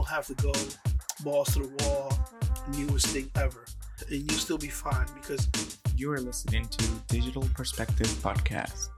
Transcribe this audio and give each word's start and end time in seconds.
don't 0.00 0.08
have 0.08 0.26
to 0.26 0.34
go 0.42 0.52
balls 1.22 1.52
to 1.52 1.58
the 1.58 1.84
wall, 1.84 2.10
newest 2.72 3.08
thing 3.08 3.30
ever, 3.36 3.66
and 4.08 4.30
you'll 4.30 4.40
still 4.40 4.56
be 4.56 4.68
fine 4.68 5.06
because 5.14 5.46
You 5.96 6.10
are 6.12 6.20
listening 6.20 6.66
to 6.66 6.84
Digital 7.08 7.42
Perspective 7.54 8.06
Podcast. 8.22 8.88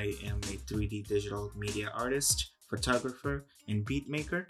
I 0.00 0.14
am 0.24 0.38
a 0.44 0.56
3D 0.56 1.06
digital 1.08 1.52
media 1.54 1.92
artist, 1.94 2.52
photographer, 2.70 3.44
and 3.68 3.84
beat 3.84 4.08
maker. 4.08 4.46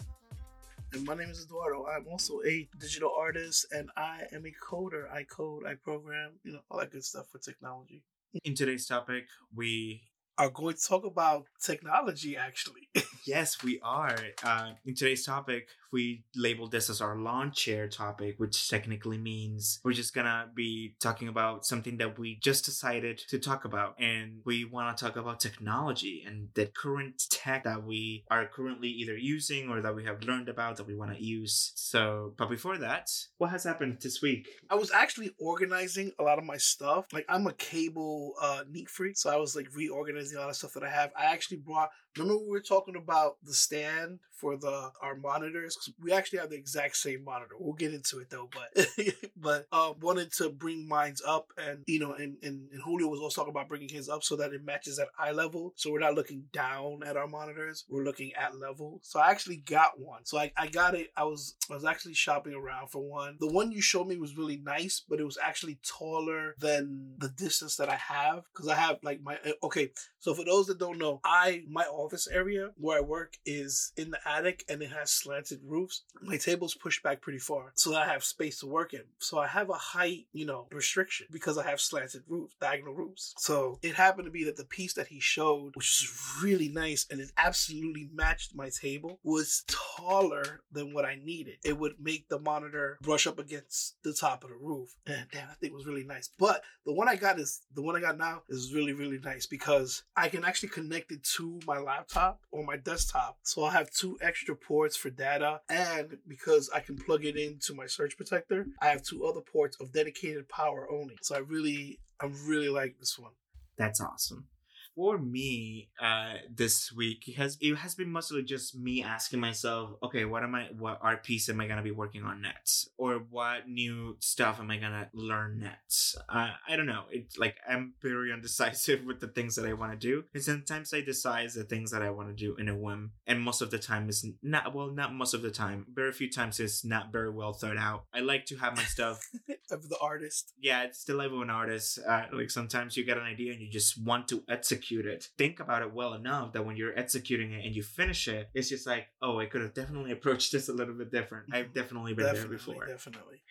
And 0.93 1.03
my 1.05 1.13
name 1.13 1.29
is 1.29 1.43
Eduardo. 1.43 1.85
I'm 1.87 2.07
also 2.07 2.39
a 2.45 2.69
digital 2.79 3.11
artist 3.19 3.65
and 3.73 3.89
I 3.97 4.21
am 4.31 4.45
a 4.45 4.53
coder. 4.65 5.11
I 5.11 5.23
code, 5.23 5.63
I 5.67 5.73
program, 5.73 6.39
you 6.45 6.53
know, 6.53 6.59
all 6.69 6.79
that 6.79 6.91
good 6.91 7.03
stuff 7.03 7.25
for 7.29 7.39
technology. 7.39 8.01
In 8.45 8.55
today's 8.55 8.85
topic, 8.85 9.25
we 9.53 10.03
Are 10.37 10.49
going 10.49 10.75
to 10.75 10.81
talk 10.81 11.03
about 11.05 11.47
technology 11.61 12.37
actually. 12.37 12.87
Yes, 13.27 13.61
we 13.61 13.77
are. 13.83 14.17
Uh, 14.41 14.71
in 14.85 14.95
today's 14.95 15.25
topic, 15.25 15.67
we 15.91 16.23
labeled 16.35 16.71
this 16.71 16.89
as 16.89 17.01
our 17.01 17.17
lawn 17.17 17.51
chair 17.51 17.87
topic, 17.87 18.35
which 18.37 18.69
technically 18.69 19.17
means 19.17 19.79
we're 19.83 19.93
just 19.93 20.13
gonna 20.13 20.47
be 20.55 20.95
talking 20.99 21.27
about 21.27 21.65
something 21.65 21.97
that 21.97 22.17
we 22.17 22.39
just 22.41 22.65
decided 22.65 23.17
to 23.29 23.39
talk 23.39 23.65
about. 23.65 23.95
And 23.99 24.41
we 24.45 24.65
wanna 24.65 24.95
talk 24.95 25.15
about 25.15 25.39
technology 25.39 26.23
and 26.25 26.49
the 26.53 26.67
current 26.67 27.23
tech 27.29 27.63
that 27.63 27.83
we 27.83 28.23
are 28.29 28.47
currently 28.47 28.89
either 28.89 29.17
using 29.17 29.69
or 29.69 29.81
that 29.81 29.95
we 29.95 30.05
have 30.05 30.23
learned 30.23 30.49
about 30.49 30.77
that 30.77 30.87
we 30.87 30.95
wanna 30.95 31.17
use. 31.17 31.71
So, 31.75 32.33
but 32.37 32.49
before 32.49 32.77
that, 32.77 33.09
what 33.37 33.51
has 33.51 33.63
happened 33.63 33.97
this 34.01 34.21
week? 34.21 34.47
I 34.69 34.75
was 34.75 34.91
actually 34.91 35.31
organizing 35.39 36.11
a 36.19 36.23
lot 36.23 36.37
of 36.37 36.45
my 36.45 36.57
stuff. 36.57 37.05
Like 37.11 37.25
I'm 37.27 37.47
a 37.47 37.53
cable 37.53 38.33
uh 38.41 38.63
neat 38.69 38.89
freak, 38.89 39.17
so 39.17 39.29
I 39.29 39.37
was 39.37 39.55
like 39.55 39.67
reorganizing 39.75 40.37
a 40.37 40.41
lot 40.41 40.49
of 40.49 40.55
stuff 40.55 40.73
that 40.73 40.83
I 40.83 40.89
have. 40.89 41.11
I 41.17 41.25
actually 41.25 41.57
brought 41.57 41.89
remember 42.17 42.43
we 42.43 42.49
were 42.49 42.59
talking 42.59 42.95
about 42.95 43.37
the 43.43 43.53
stand 43.53 44.19
for 44.31 44.57
the 44.57 44.91
our 45.01 45.15
monitors? 45.15 45.77
we 46.01 46.11
actually 46.11 46.39
have 46.39 46.49
the 46.49 46.55
exact 46.55 46.97
same 46.97 47.23
monitor. 47.23 47.55
We'll 47.59 47.73
get 47.73 47.93
into 47.93 48.19
it 48.19 48.29
though 48.29 48.49
but 48.51 48.87
but 49.37 49.67
uh 49.71 49.93
wanted 50.01 50.31
to 50.33 50.49
bring 50.49 50.87
mine's 50.87 51.21
up 51.25 51.51
and 51.57 51.83
you 51.87 51.99
know 51.99 52.13
and, 52.13 52.37
and 52.43 52.69
and 52.71 52.81
julio 52.81 53.07
was 53.07 53.19
also 53.19 53.41
talking 53.41 53.51
about 53.51 53.69
bringing 53.69 53.89
his 53.89 54.09
up 54.09 54.23
so 54.23 54.35
that 54.37 54.53
it 54.53 54.63
matches 54.63 54.99
at 54.99 55.07
eye 55.17 55.31
level. 55.31 55.73
So 55.75 55.91
we're 55.91 55.99
not 55.99 56.15
looking 56.15 56.43
down 56.51 57.01
at 57.05 57.17
our 57.17 57.27
monitors. 57.27 57.85
We're 57.89 58.03
looking 58.03 58.33
at 58.33 58.57
level. 58.57 58.99
So 59.03 59.19
i 59.19 59.29
actually 59.29 59.57
got 59.57 59.99
one. 59.99 60.25
So 60.25 60.37
i, 60.37 60.51
I 60.57 60.67
got 60.67 60.95
it. 60.95 61.11
I 61.15 61.23
was 61.23 61.55
i 61.69 61.73
was 61.73 61.85
actually 61.85 62.13
shopping 62.13 62.53
around 62.53 62.89
for 62.89 63.01
one. 63.01 63.37
The 63.39 63.51
one 63.51 63.71
you 63.71 63.81
showed 63.81 64.07
me 64.07 64.17
was 64.17 64.37
really 64.37 64.57
nice 64.57 65.03
but 65.07 65.19
it 65.19 65.25
was 65.25 65.37
actually 65.41 65.79
taller 65.83 66.55
than 66.59 67.13
the 67.17 67.29
distance 67.29 67.75
that 67.77 67.89
i 67.89 67.95
have. 67.95 68.43
Because 68.53 68.67
i 68.67 68.75
have 68.75 68.99
like 69.03 69.21
my 69.21 69.37
okay. 69.63 69.91
So 70.19 70.33
for 70.33 70.45
those 70.45 70.67
that 70.67 70.79
don't 70.79 70.99
know, 70.99 71.19
I 71.23 71.63
my 71.67 71.85
office 72.03 72.27
area 72.27 72.69
where 72.77 72.97
I 72.97 73.01
work 73.01 73.37
is 73.45 73.91
in 73.97 74.11
the 74.11 74.19
attic 74.25 74.65
and 74.69 74.81
it 74.81 74.91
has 74.91 75.11
slanted 75.11 75.59
roofs. 75.63 76.03
My 76.21 76.37
table's 76.37 76.75
pushed 76.75 77.03
back 77.03 77.21
pretty 77.21 77.39
far, 77.39 77.71
so 77.75 77.91
that 77.91 78.07
I 78.07 78.11
have 78.11 78.23
space 78.23 78.59
to 78.59 78.67
work 78.67 78.93
in. 78.93 79.03
So 79.19 79.39
I 79.39 79.47
have 79.47 79.69
a 79.69 79.73
height, 79.73 80.27
you 80.33 80.45
know, 80.45 80.67
restriction 80.71 81.27
because 81.31 81.57
I 81.57 81.69
have 81.69 81.81
slanted 81.81 82.23
roofs, 82.27 82.55
diagonal 82.59 82.93
roofs. 82.93 83.33
So 83.37 83.79
it 83.81 83.95
happened 83.95 84.25
to 84.25 84.31
be 84.31 84.43
that 84.45 84.57
the 84.57 84.65
piece 84.65 84.93
that 84.93 85.07
he 85.07 85.19
showed, 85.19 85.75
which 85.75 86.03
is 86.03 86.41
really 86.43 86.69
nice 86.69 87.05
and 87.09 87.19
it 87.19 87.31
absolutely 87.37 88.09
matched 88.13 88.55
my 88.55 88.69
table, 88.69 89.19
was 89.23 89.63
taller 89.67 90.61
than 90.71 90.93
what 90.93 91.05
I 91.05 91.15
needed. 91.23 91.57
It 91.63 91.77
would 91.77 91.95
make 91.99 92.27
the 92.29 92.39
monitor 92.39 92.97
brush 93.01 93.27
up 93.27 93.39
against 93.39 93.95
the 94.03 94.13
top 94.13 94.43
of 94.43 94.49
the 94.49 94.55
roof. 94.55 94.95
And 95.05 95.25
damn, 95.31 95.47
that 95.47 95.59
thing 95.59 95.73
was 95.73 95.85
really 95.85 96.03
nice. 96.03 96.29
But 96.37 96.63
the 96.85 96.93
one 96.93 97.07
I 97.07 97.15
got 97.15 97.39
is 97.39 97.61
the 97.73 97.81
one 97.81 97.95
I 97.95 97.99
got 97.99 98.17
now 98.17 98.43
is 98.49 98.73
really, 98.73 98.93
really 98.93 99.19
nice 99.19 99.45
because 99.45 100.03
I 100.15 100.29
can 100.29 100.43
actually 100.43 100.69
connect 100.69 101.11
it 101.11 101.23
to 101.35 101.59
my 101.65 101.77
laptop 101.91 102.41
or 102.51 102.63
my 102.63 102.77
desktop. 102.77 103.37
So 103.43 103.63
I'll 103.63 103.71
have 103.71 103.91
two 103.91 104.17
extra 104.21 104.55
ports 104.55 104.95
for 104.95 105.09
data. 105.09 105.61
And 105.69 106.17
because 106.27 106.69
I 106.73 106.79
can 106.79 106.95
plug 106.95 107.25
it 107.25 107.37
into 107.37 107.73
my 107.73 107.85
surge 107.85 108.15
protector, 108.17 108.67
I 108.81 108.87
have 108.87 109.03
two 109.03 109.25
other 109.25 109.41
ports 109.41 109.77
of 109.79 109.91
dedicated 109.91 110.47
power 110.47 110.87
only. 110.91 111.17
So 111.21 111.35
I 111.35 111.39
really, 111.39 111.99
I 112.21 112.27
really 112.45 112.69
like 112.69 112.97
this 112.99 113.17
one. 113.19 113.31
That's 113.77 114.01
awesome. 114.01 114.47
For 114.95 115.17
me, 115.17 115.89
uh, 116.01 116.33
this 116.53 116.91
week 116.91 117.27
it 117.27 117.37
has 117.37 117.57
it 117.61 117.75
has 117.75 117.95
been 117.95 118.11
mostly 118.11 118.43
just 118.43 118.77
me 118.77 119.01
asking 119.03 119.39
myself, 119.39 119.91
okay, 120.03 120.25
what 120.25 120.43
am 120.43 120.53
I, 120.53 120.69
what 120.77 120.99
art 121.01 121.23
piece 121.23 121.47
am 121.47 121.61
I 121.61 121.67
gonna 121.67 121.81
be 121.81 121.91
working 121.91 122.23
on 122.23 122.41
next, 122.41 122.89
or 122.97 123.15
what 123.29 123.69
new 123.69 124.17
stuff 124.19 124.59
am 124.59 124.69
I 124.69 124.77
gonna 124.77 125.09
learn 125.13 125.59
next? 125.59 126.17
Uh, 126.27 126.49
I 126.67 126.75
don't 126.75 126.87
know. 126.87 127.03
It's 127.09 127.37
like 127.37 127.55
I'm 127.67 127.93
very 128.01 128.33
undecisive 128.33 129.05
with 129.05 129.21
the 129.21 129.27
things 129.27 129.55
that 129.55 129.65
I 129.65 129.73
want 129.73 129.93
to 129.93 129.97
do, 129.97 130.25
and 130.33 130.43
sometimes 130.43 130.93
I 130.93 131.01
decide 131.01 131.49
the 131.55 131.63
things 131.63 131.91
that 131.91 132.01
I 132.01 132.09
want 132.09 132.27
to 132.27 132.35
do 132.35 132.55
in 132.57 132.67
a 132.67 132.75
whim, 132.75 133.11
and 133.25 133.41
most 133.41 133.61
of 133.61 133.71
the 133.71 133.79
time 133.79 134.09
is 134.09 134.25
not 134.43 134.75
well, 134.75 134.91
not 134.91 135.13
most 135.13 135.33
of 135.33 135.41
the 135.41 135.51
time. 135.51 135.85
Very 135.93 136.11
few 136.11 136.29
times 136.29 136.59
it's 136.59 136.83
not 136.83 137.13
very 137.13 137.29
well 137.29 137.53
thought 137.53 137.77
out. 137.77 138.03
I 138.13 138.19
like 138.19 138.45
to 138.47 138.57
have 138.57 138.75
my 138.75 138.83
stuff 138.83 139.21
of 139.71 139.87
the 139.87 139.97
artist. 140.01 140.51
yeah, 140.59 140.83
it's 140.83 141.05
the 141.05 141.13
life 141.13 141.31
of 141.31 141.39
an 141.41 141.49
artist. 141.49 141.99
Uh, 142.05 142.23
like 142.33 142.51
sometimes 142.51 142.97
you 142.97 143.05
get 143.05 143.17
an 143.17 143.23
idea 143.23 143.53
and 143.53 143.61
you 143.61 143.69
just 143.69 144.01
want 144.03 144.27
to 144.27 144.43
execute 144.49 144.80
it. 144.89 145.29
Think 145.37 145.59
about 145.59 145.81
it 145.81 145.93
well 145.93 146.13
enough 146.13 146.53
that 146.53 146.65
when 146.65 146.75
you're 146.75 146.97
executing 146.97 147.53
it 147.53 147.65
and 147.65 147.75
you 147.75 147.83
finish 147.83 148.27
it, 148.27 148.49
it's 148.53 148.69
just 148.69 148.87
like, 148.87 149.07
oh, 149.21 149.39
I 149.39 149.45
could 149.45 149.61
have 149.61 149.73
definitely 149.73 150.11
approached 150.11 150.51
this 150.51 150.69
a 150.69 150.73
little 150.73 150.93
bit 150.93 151.11
different. 151.11 151.53
I've 151.53 151.73
definitely 151.73 152.13
been 152.13 152.25
definitely, 152.25 152.49
there 152.49 152.57
before. 152.57 152.87
Definitely. 152.87 153.43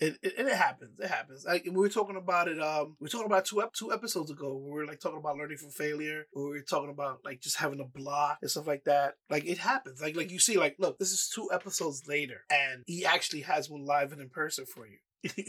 It, 0.00 0.18
it, 0.20 0.34
and 0.36 0.48
it 0.48 0.56
happens. 0.56 0.98
It 0.98 1.06
happens. 1.06 1.44
Like 1.44 1.64
we 1.64 1.70
were 1.70 1.88
talking 1.88 2.16
about 2.16 2.48
it. 2.48 2.60
Um, 2.60 2.96
we 2.98 3.04
were 3.04 3.08
talking 3.08 3.26
about 3.26 3.44
two 3.44 3.62
ep- 3.62 3.72
two 3.72 3.92
episodes 3.92 4.32
ago. 4.32 4.56
We 4.56 4.72
were 4.72 4.84
like 4.84 4.98
talking 4.98 5.18
about 5.18 5.36
learning 5.36 5.58
from 5.58 5.70
failure. 5.70 6.26
We 6.34 6.42
were 6.42 6.60
talking 6.60 6.90
about 6.90 7.20
like 7.24 7.40
just 7.40 7.56
having 7.56 7.78
a 7.78 7.84
block 7.84 8.38
and 8.42 8.50
stuff 8.50 8.66
like 8.66 8.82
that. 8.84 9.14
Like 9.30 9.44
it 9.44 9.58
happens. 9.58 10.02
Like 10.02 10.16
like 10.16 10.32
you 10.32 10.40
see, 10.40 10.58
like 10.58 10.74
look, 10.80 10.98
this 10.98 11.12
is 11.12 11.30
two 11.32 11.50
episodes 11.52 12.08
later, 12.08 12.40
and 12.50 12.82
he 12.86 13.06
actually 13.06 13.42
has 13.42 13.70
one 13.70 13.84
live 13.84 14.10
and 14.10 14.20
in 14.20 14.30
person 14.30 14.66
for 14.66 14.88
you. 14.88 14.98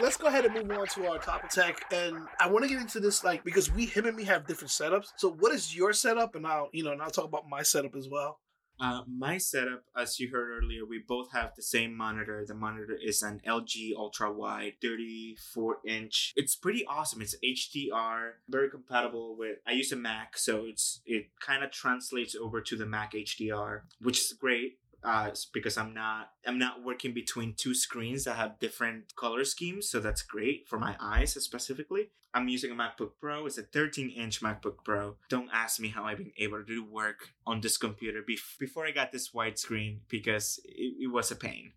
Let's 0.00 0.16
go 0.16 0.28
ahead 0.28 0.44
and 0.44 0.54
move 0.54 0.70
on 0.78 0.86
to 0.86 1.10
our 1.10 1.18
top 1.18 1.48
tech, 1.50 1.82
and 1.92 2.16
I 2.38 2.48
want 2.48 2.64
to 2.64 2.68
get 2.68 2.80
into 2.80 3.00
this 3.00 3.24
like 3.24 3.42
because 3.42 3.72
we 3.72 3.86
him 3.86 4.06
and 4.06 4.16
me 4.16 4.24
have 4.24 4.46
different 4.46 4.70
setups. 4.70 5.08
So 5.16 5.30
what 5.30 5.52
is 5.52 5.74
your 5.74 5.92
setup, 5.92 6.36
and 6.36 6.46
I'll 6.46 6.68
you 6.72 6.84
know, 6.84 6.92
and 6.92 7.02
I'll 7.02 7.10
talk 7.10 7.24
about 7.24 7.48
my 7.48 7.62
setup 7.62 7.96
as 7.96 8.08
well. 8.08 8.38
Uh, 8.80 9.02
my 9.08 9.38
setup, 9.38 9.82
as 9.96 10.20
you 10.20 10.30
heard 10.30 10.50
earlier, 10.62 10.86
we 10.86 11.02
both 11.06 11.32
have 11.32 11.52
the 11.56 11.62
same 11.62 11.96
monitor. 11.96 12.44
The 12.46 12.54
monitor 12.54 12.96
is 13.02 13.22
an 13.22 13.40
LG 13.44 13.96
ultra 13.96 14.32
wide 14.32 14.74
34 14.80 15.78
inch. 15.84 16.32
It's 16.36 16.54
pretty 16.54 16.86
awesome. 16.86 17.20
It's 17.20 17.34
HDR, 17.44 18.34
very 18.48 18.70
compatible 18.70 19.36
with. 19.36 19.58
I 19.66 19.72
use 19.72 19.90
a 19.90 19.96
Mac, 19.96 20.38
so 20.38 20.64
it's 20.64 21.00
it 21.06 21.26
kind 21.44 21.64
of 21.64 21.72
translates 21.72 22.36
over 22.36 22.60
to 22.60 22.76
the 22.76 22.86
Mac 22.86 23.14
HDR, 23.14 23.80
which 24.00 24.20
is 24.20 24.32
great. 24.32 24.78
Uh, 25.04 25.30
because 25.52 25.78
I'm 25.78 25.94
not 25.94 26.30
I'm 26.44 26.58
not 26.58 26.84
working 26.84 27.14
between 27.14 27.54
two 27.54 27.72
screens 27.72 28.24
that 28.24 28.34
have 28.34 28.58
different 28.58 29.14
color 29.14 29.44
schemes, 29.44 29.88
so 29.88 30.00
that's 30.00 30.22
great 30.22 30.66
for 30.68 30.78
my 30.78 30.96
eyes 31.00 31.34
specifically. 31.34 32.10
I'm 32.34 32.48
using 32.48 32.70
a 32.70 32.74
MacBook 32.74 33.12
Pro. 33.20 33.46
It's 33.46 33.58
a 33.58 33.62
13 33.62 34.10
inch 34.10 34.42
MacBook 34.42 34.84
Pro. 34.84 35.16
Don't 35.28 35.48
ask 35.52 35.80
me 35.80 35.88
how 35.88 36.04
I've 36.04 36.18
been 36.18 36.32
able 36.36 36.58
to 36.58 36.64
do 36.64 36.84
work 36.84 37.30
on 37.46 37.60
this 37.60 37.76
computer 37.76 38.22
bef- 38.28 38.58
before 38.58 38.86
I 38.86 38.90
got 38.90 39.12
this 39.12 39.30
widescreen 39.30 40.00
because 40.08 40.60
it, 40.64 41.04
it 41.04 41.12
was 41.12 41.30
a 41.30 41.36
pain. 41.36 41.72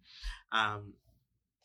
Um, 0.51 0.93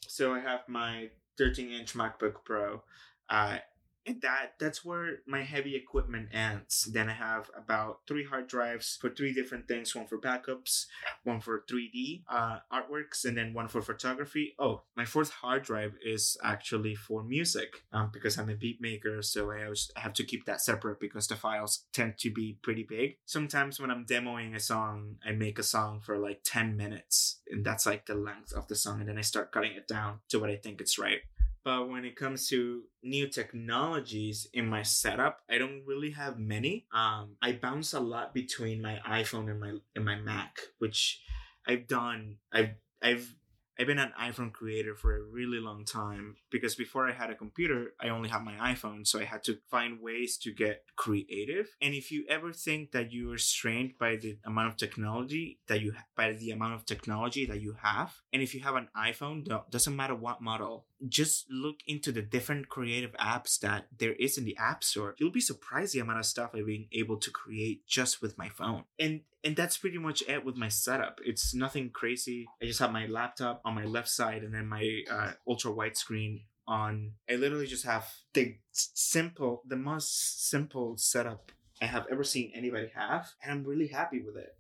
so 0.07 0.35
I 0.35 0.41
have 0.41 0.61
my 0.69 1.11
13 1.39 1.71
inch 1.71 1.95
MacBook 1.95 2.45
Pro. 2.45 2.83
Uh, 3.29 3.59
and 4.07 4.21
that 4.23 4.53
that's 4.59 4.85
where 4.85 5.19
my 5.27 5.43
heavy 5.43 5.75
equipment 5.75 6.29
ends. 6.33 6.85
Then 6.93 7.09
I 7.09 7.15
have 7.15 7.51
about 7.57 8.01
three 8.07 8.25
hard 8.25 8.47
drives 8.47 8.97
for 9.01 9.11
three 9.11 9.33
different 9.33 9.67
things: 9.69 9.95
one 9.95 10.07
for 10.07 10.19
backups, 10.19 10.87
one 11.25 11.41
for 11.41 11.65
3D 11.71 12.23
uh, 12.31 12.59
artworks, 12.73 13.25
and 13.25 13.37
then 13.37 13.53
one 13.53 13.69
for 13.69 13.83
photography. 13.83 14.55
Oh, 14.59 14.83
my 14.97 15.05
fourth 15.05 15.31
hard 15.31 15.65
drive 15.65 15.95
is 16.05 16.37
actually 16.43 16.95
for 16.95 17.23
music, 17.23 17.85
um, 17.93 18.11
because 18.13 18.39
I'm 18.39 18.51
a 18.51 18.55
beat 18.55 18.81
maker, 18.81 19.23
so 19.23 19.51
I 19.51 19.65
always 19.65 19.91
have 19.97 20.13
to 20.15 20.25
keep 20.25 20.45
that 20.47 20.61
separate 20.61 21.01
because 21.01 21.27
the 21.27 21.37
files 21.37 21.85
tend 21.93 22.19
to 22.19 22.31
be 22.31 22.59
pretty 22.63 22.85
big. 22.85 23.17
Sometimes 23.27 23.81
when 23.81 23.91
I'm 23.91 24.07
demoing 24.07 24.55
a 24.55 24.61
song, 24.61 25.17
I 25.27 25.33
make 25.33 25.59
a 25.59 25.65
song 25.65 26.01
for 26.01 26.19
like 26.19 26.41
10 26.45 26.77
minutes, 26.77 27.41
and 27.51 27.65
that's 27.65 27.87
like 27.87 28.07
the 28.07 28.15
length 28.15 28.53
of 28.53 28.69
the 28.69 28.77
song, 28.77 29.01
and 29.01 29.09
then 29.09 29.19
I 29.19 29.23
start 29.23 29.53
cutting 29.53 29.73
it 29.73 29.89
down 29.89 30.21
to 30.29 30.39
what 30.39 30.51
I 30.51 30.57
think 30.57 30.81
it's 30.81 30.99
right. 30.99 31.21
But 31.67 31.91
when 31.91 32.05
it 32.05 32.15
comes 32.15 32.49
to 32.51 32.85
new 33.03 33.27
technologies 33.27 34.47
in 34.53 34.69
my 34.69 34.85
setup, 34.85 35.41
I 35.51 35.59
don't 35.59 35.83
really 35.85 36.13
have 36.13 36.39
many. 36.39 36.87
Um, 36.95 37.35
I 37.43 37.59
bounce 37.61 37.93
a 37.93 37.99
lot 37.99 38.33
between 38.33 38.81
my 38.81 39.01
iPhone 39.05 39.51
and 39.51 39.59
my 39.59 39.73
and 39.97 40.05
my 40.05 40.15
Mac, 40.15 40.61
which 40.79 41.21
I've 41.67 41.89
done. 41.89 42.37
I've 42.53 42.77
I've 43.03 43.35
I've 43.79 43.87
been 43.87 43.99
an 43.99 44.13
iPhone 44.21 44.53
creator 44.53 44.95
for 44.95 45.17
a 45.17 45.23
really 45.23 45.59
long 45.59 45.85
time 45.85 46.37
because 46.51 46.75
before 46.75 47.09
I 47.09 47.13
had 47.13 47.31
a 47.31 47.35
computer, 47.35 47.95
I 48.01 48.09
only 48.09 48.29
had 48.29 48.43
my 48.43 48.55
iPhone, 48.73 49.07
so 49.07 49.21
I 49.21 49.25
had 49.25 49.45
to 49.45 49.59
find 49.71 50.01
ways 50.01 50.39
to 50.39 50.53
get 50.53 50.85
creative. 50.97 51.69
And 51.83 51.95
if 51.95 52.11
you 52.11 52.25
ever 52.29 52.53
think 52.53 52.93
that 52.93 53.13
you 53.13 53.33
are 53.33 53.39
strained 53.39 53.95
by 53.99 54.17
the 54.17 54.39
amount 54.45 54.69
of 54.69 54.77
technology 54.77 55.61
that 55.67 55.81
you 55.81 55.95
by 56.17 56.33
the 56.33 56.51
amount 56.51 56.75
of 56.75 56.87
technology 56.87 57.45
that 57.47 57.61
you 57.61 57.77
have, 57.83 58.17
and 58.33 58.43
if 58.43 58.55
you 58.55 58.61
have 58.61 58.77
an 58.77 58.89
iPhone, 58.97 59.47
doesn't 59.71 59.97
matter 59.97 60.15
what 60.15 60.41
model, 60.41 60.87
just 61.07 61.47
look 61.51 61.81
into 61.87 62.13
the 62.13 62.23
different 62.23 62.69
creative 62.69 63.13
apps 63.13 63.59
that 63.61 63.87
there 63.97 64.15
is 64.15 64.39
in 64.39 64.45
the 64.45 64.57
App 64.57 64.83
Store. 64.83 65.15
You'll 65.19 65.31
be 65.31 65.41
surprised 65.41 65.95
the 65.95 66.01
amount 66.01 66.21
of 66.21 66.27
stuff 66.27 66.51
I've 66.55 66.67
been 66.67 66.87
able 66.93 67.19
to 67.19 67.31
create 67.31 67.87
just 67.87 68.23
with 68.23 68.39
my 68.39 68.49
phone. 68.49 68.85
And 68.99 69.23
and 69.47 69.55
that's 69.55 69.79
pretty 69.79 69.99
much 69.99 70.25
it 70.29 70.45
with 70.45 70.57
my 70.57 70.69
setup. 70.69 71.21
It's 71.25 71.55
nothing 71.55 71.91
crazy. 71.91 72.47
I 72.61 72.67
just 72.67 72.81
have 72.81 72.91
my 72.91 73.07
laptop 73.07 73.63
on 73.65 73.77
my 73.77 73.85
left 73.85 74.09
side 74.09 74.43
and 74.43 74.53
then 74.53 74.67
my 74.67 75.03
uh, 75.09 75.33
ultra 75.47 75.71
wide 75.71 75.97
screen 75.97 76.41
on. 76.67 77.13
I 77.31 77.37
literally 77.37 77.69
just 77.69 77.85
have 77.85 78.13
the 78.35 78.57
simple, 78.73 79.63
the 79.65 79.77
most 79.77 80.49
simple 80.51 80.97
setup 80.97 81.53
I 81.81 81.87
have 81.87 82.07
ever 82.11 82.25
seen 82.25 82.51
anybody 82.57 82.91
have, 82.97 83.29
and 83.41 83.53
I'm 83.53 83.65
really 83.65 83.87
happy 83.87 84.21
with 84.21 84.37
it. 84.37 84.57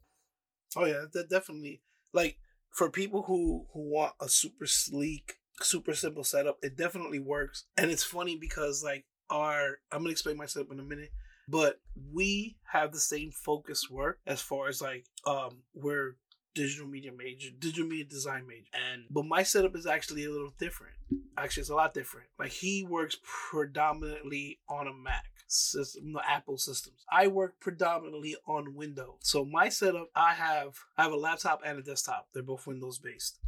Oh 0.77 0.85
yeah, 0.85 1.06
that 1.12 1.29
definitely 1.29 1.83
like 2.12 2.37
for 2.71 2.88
people 2.88 3.23
who 3.23 3.67
who 3.73 3.81
want 3.91 4.12
a 4.21 4.29
super 4.29 4.67
sleek, 4.67 5.38
super 5.62 5.94
simple 5.94 6.23
setup, 6.23 6.59
it 6.62 6.77
definitely 6.77 7.19
works. 7.19 7.65
And 7.77 7.91
it's 7.91 8.05
funny 8.05 8.37
because 8.37 8.85
like 8.85 9.05
our 9.31 9.79
I'm 9.91 10.00
gonna 10.00 10.11
explain 10.11 10.37
my 10.37 10.47
setup 10.47 10.71
in 10.71 10.79
a 10.79 10.85
minute 10.85 11.11
but 11.48 11.81
we 12.12 12.56
have 12.72 12.93
the 12.93 13.00
same 13.00 13.31
focus 13.31 13.90
work 13.90 14.19
as 14.26 14.40
far 14.40 14.69
as 14.69 14.82
like 14.82 15.04
um 15.26 15.62
we're 15.75 16.16
digital 16.56 16.88
media 16.88 17.12
major, 17.12 17.50
digital 17.56 17.87
media 17.87 18.06
design 18.06 18.46
major. 18.48 18.66
And 18.90 19.04
but 19.10 19.26
my 19.26 19.44
setup 19.44 19.76
is 19.76 19.87
actually 19.87 20.25
a 20.25 20.31
little 20.31 20.54
different. 20.58 20.94
Actually, 21.37 21.60
it's 21.60 21.70
a 21.70 21.75
lot 21.75 21.94
different. 21.94 22.26
Like 22.38 22.50
he 22.50 22.82
works 22.82 23.19
predominantly 23.22 24.58
on 24.69 24.88
a 24.88 24.94
Mac 24.94 25.26
system, 25.46 26.14
the 26.14 26.28
Apple 26.28 26.58
systems. 26.58 27.04
I 27.12 27.28
work 27.28 27.60
predominantly 27.60 28.37
on 28.49 28.75
Windows. 28.75 29.19
So 29.20 29.44
my 29.44 29.69
setup, 29.69 30.08
I 30.16 30.32
have 30.32 30.75
I 30.96 31.04
have 31.04 31.12
a 31.12 31.16
laptop 31.16 31.60
and 31.64 31.78
a 31.78 31.82
desktop. 31.82 32.28
They're 32.32 32.42
both 32.42 32.66
Windows 32.66 32.99
based 32.99 33.38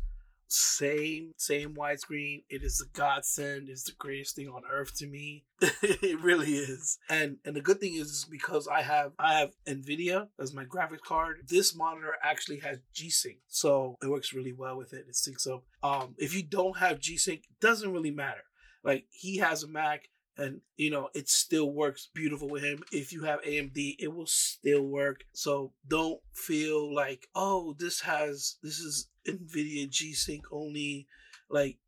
same 0.48 1.32
same 1.36 1.74
widescreen. 1.74 2.42
It 2.48 2.62
is 2.62 2.82
a 2.84 2.98
godsend. 2.98 3.68
It's 3.68 3.84
the 3.84 3.92
greatest 3.98 4.34
thing 4.34 4.48
on 4.48 4.62
earth 4.70 4.96
to 4.98 5.06
me. 5.06 5.44
It 5.82 6.20
really 6.22 6.54
is. 6.54 6.98
And 7.10 7.36
and 7.44 7.54
the 7.54 7.60
good 7.60 7.80
thing 7.80 7.94
is 7.94 8.26
because 8.30 8.68
i 8.68 8.82
have 8.82 9.12
i 9.18 9.38
have 9.38 9.52
nvidia 9.66 10.28
as 10.38 10.54
my 10.54 10.64
graphics 10.64 11.00
card 11.00 11.38
this 11.48 11.76
monitor 11.76 12.14
actually 12.22 12.60
has 12.60 12.78
g-sync. 12.92 13.38
So 13.48 13.96
it 14.02 14.08
works 14.08 14.32
really 14.32 14.52
well 14.52 14.76
with 14.76 14.92
it. 14.92 15.06
It 15.08 15.14
syncs 15.14 15.46
up. 15.46 15.64
Um 15.82 16.14
if 16.18 16.34
you 16.34 16.42
don't 16.42 16.78
have 16.78 17.00
g-sync 17.00 17.42
doesn't 17.60 17.92
really 17.92 18.10
matter. 18.10 18.44
Like 18.84 19.06
he 19.10 19.38
has 19.38 19.62
a 19.62 19.68
mac 19.68 20.08
and 20.38 20.60
you 20.76 20.90
know 20.90 21.08
it 21.14 21.28
still 21.28 21.70
works 21.70 22.08
beautiful 22.14 22.48
with 22.48 22.62
him. 22.62 22.82
If 22.92 23.12
you 23.12 23.24
have 23.24 23.42
amd 23.42 23.96
it 23.98 24.14
will 24.14 24.26
still 24.26 24.82
work. 24.82 25.24
So 25.32 25.72
don't 25.86 26.20
feel 26.32 26.94
like 26.94 27.28
oh 27.34 27.74
this 27.78 28.00
has 28.02 28.56
this 28.62 28.78
is 28.78 29.08
nvidia 29.26 29.90
g-sync 29.90 30.44
only. 30.52 31.06
Like 31.50 31.78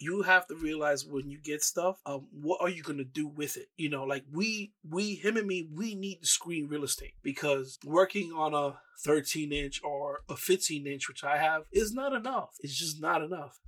you 0.00 0.22
have 0.22 0.46
to 0.46 0.54
realize 0.54 1.04
when 1.04 1.28
you 1.28 1.38
get 1.42 1.62
stuff 1.62 2.00
um 2.06 2.28
what 2.30 2.60
are 2.60 2.68
you 2.68 2.82
going 2.82 2.98
to 2.98 3.04
do 3.04 3.26
with 3.26 3.56
it? 3.56 3.68
You 3.76 3.88
know 3.88 4.04
like 4.04 4.24
we 4.30 4.72
we 4.88 5.14
him 5.14 5.36
and 5.36 5.46
me 5.46 5.68
we 5.74 5.94
need 5.94 6.18
the 6.22 6.26
screen 6.26 6.68
real 6.68 6.84
estate 6.84 7.14
because 7.22 7.78
working 7.84 8.32
on 8.32 8.54
a 8.54 8.78
13 9.00 9.52
inch 9.52 9.80
or 9.82 10.20
a 10.28 10.36
15 10.36 10.84
inch 10.84 11.06
which 11.06 11.22
i 11.22 11.38
have 11.38 11.62
is 11.72 11.92
not 11.92 12.12
enough. 12.12 12.50
It's 12.60 12.76
just 12.76 13.00
not 13.00 13.22
enough 13.22 13.60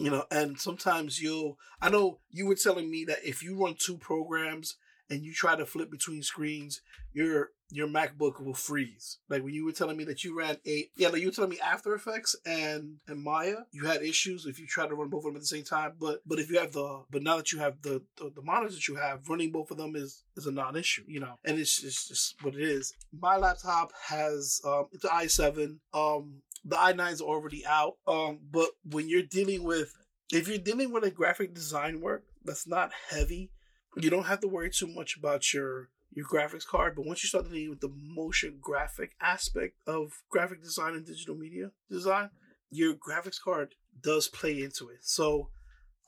you 0.00 0.10
know 0.10 0.24
and 0.30 0.58
sometimes 0.58 1.20
you'll 1.20 1.56
i 1.80 1.88
know 1.88 2.18
you 2.30 2.46
were 2.46 2.54
telling 2.54 2.90
me 2.90 3.04
that 3.04 3.18
if 3.24 3.42
you 3.42 3.62
run 3.62 3.74
two 3.78 3.96
programs 3.98 4.76
and 5.08 5.24
you 5.24 5.32
try 5.32 5.56
to 5.56 5.66
flip 5.66 5.90
between 5.90 6.22
screens 6.22 6.80
your 7.12 7.50
your 7.72 7.86
macbook 7.86 8.44
will 8.44 8.54
freeze. 8.54 9.18
Like 9.28 9.42
when 9.42 9.54
you 9.54 9.64
were 9.64 9.72
telling 9.72 9.96
me 9.96 10.04
that 10.04 10.24
you 10.24 10.36
ran 10.36 10.56
eight 10.64 10.90
yeah 10.96 11.08
like 11.08 11.20
you 11.20 11.28
were 11.28 11.32
telling 11.32 11.50
me 11.50 11.58
after 11.64 11.94
effects 11.94 12.36
and 12.44 12.96
and 13.06 13.22
maya 13.22 13.56
you 13.72 13.84
had 13.86 14.02
issues 14.02 14.46
if 14.46 14.58
you 14.58 14.66
try 14.66 14.86
to 14.86 14.94
run 14.94 15.08
both 15.08 15.20
of 15.20 15.26
them 15.26 15.36
at 15.36 15.42
the 15.42 15.46
same 15.46 15.64
time 15.64 15.92
but 16.00 16.20
but 16.26 16.38
if 16.38 16.50
you 16.50 16.58
have 16.58 16.72
the 16.72 17.02
but 17.10 17.22
now 17.22 17.36
that 17.36 17.52
you 17.52 17.58
have 17.58 17.80
the 17.82 18.02
the, 18.16 18.30
the 18.34 18.42
monitors 18.42 18.74
that 18.74 18.88
you 18.88 18.96
have 18.96 19.28
running 19.28 19.52
both 19.52 19.70
of 19.70 19.76
them 19.76 19.94
is 19.96 20.24
is 20.36 20.46
a 20.46 20.52
non-issue 20.52 21.02
you 21.06 21.20
know 21.20 21.34
and 21.44 21.58
it's, 21.58 21.82
it's 21.82 22.08
just 22.08 22.34
what 22.42 22.54
it 22.54 22.62
is. 22.62 22.92
My 23.12 23.36
laptop 23.36 23.92
has 24.08 24.60
um 24.64 24.86
it's 24.92 25.04
an 25.04 25.10
i7 25.10 25.78
um 25.94 26.42
the 26.64 26.76
i9 26.76 27.12
is 27.12 27.20
already 27.20 27.64
out. 27.66 27.94
Um, 28.06 28.40
but 28.50 28.70
when 28.84 29.08
you're 29.08 29.22
dealing 29.22 29.64
with, 29.64 29.92
if 30.32 30.48
you're 30.48 30.58
dealing 30.58 30.92
with 30.92 31.04
a 31.04 31.10
graphic 31.10 31.54
design 31.54 32.00
work 32.00 32.24
that's 32.44 32.66
not 32.66 32.92
heavy, 33.10 33.50
you 33.96 34.10
don't 34.10 34.26
have 34.26 34.40
to 34.40 34.48
worry 34.48 34.70
too 34.70 34.86
much 34.86 35.16
about 35.16 35.52
your 35.52 35.88
your 36.12 36.26
graphics 36.26 36.66
card. 36.66 36.94
But 36.96 37.06
once 37.06 37.22
you 37.22 37.28
start 37.28 37.48
dealing 37.48 37.70
with 37.70 37.80
the 37.80 37.92
motion 37.94 38.58
graphic 38.60 39.12
aspect 39.20 39.76
of 39.86 40.12
graphic 40.30 40.62
design 40.62 40.94
and 40.94 41.06
digital 41.06 41.34
media 41.34 41.70
design, 41.90 42.30
your 42.70 42.94
graphics 42.94 43.40
card 43.42 43.74
does 44.00 44.28
play 44.28 44.62
into 44.62 44.88
it. 44.88 44.98
So 45.02 45.50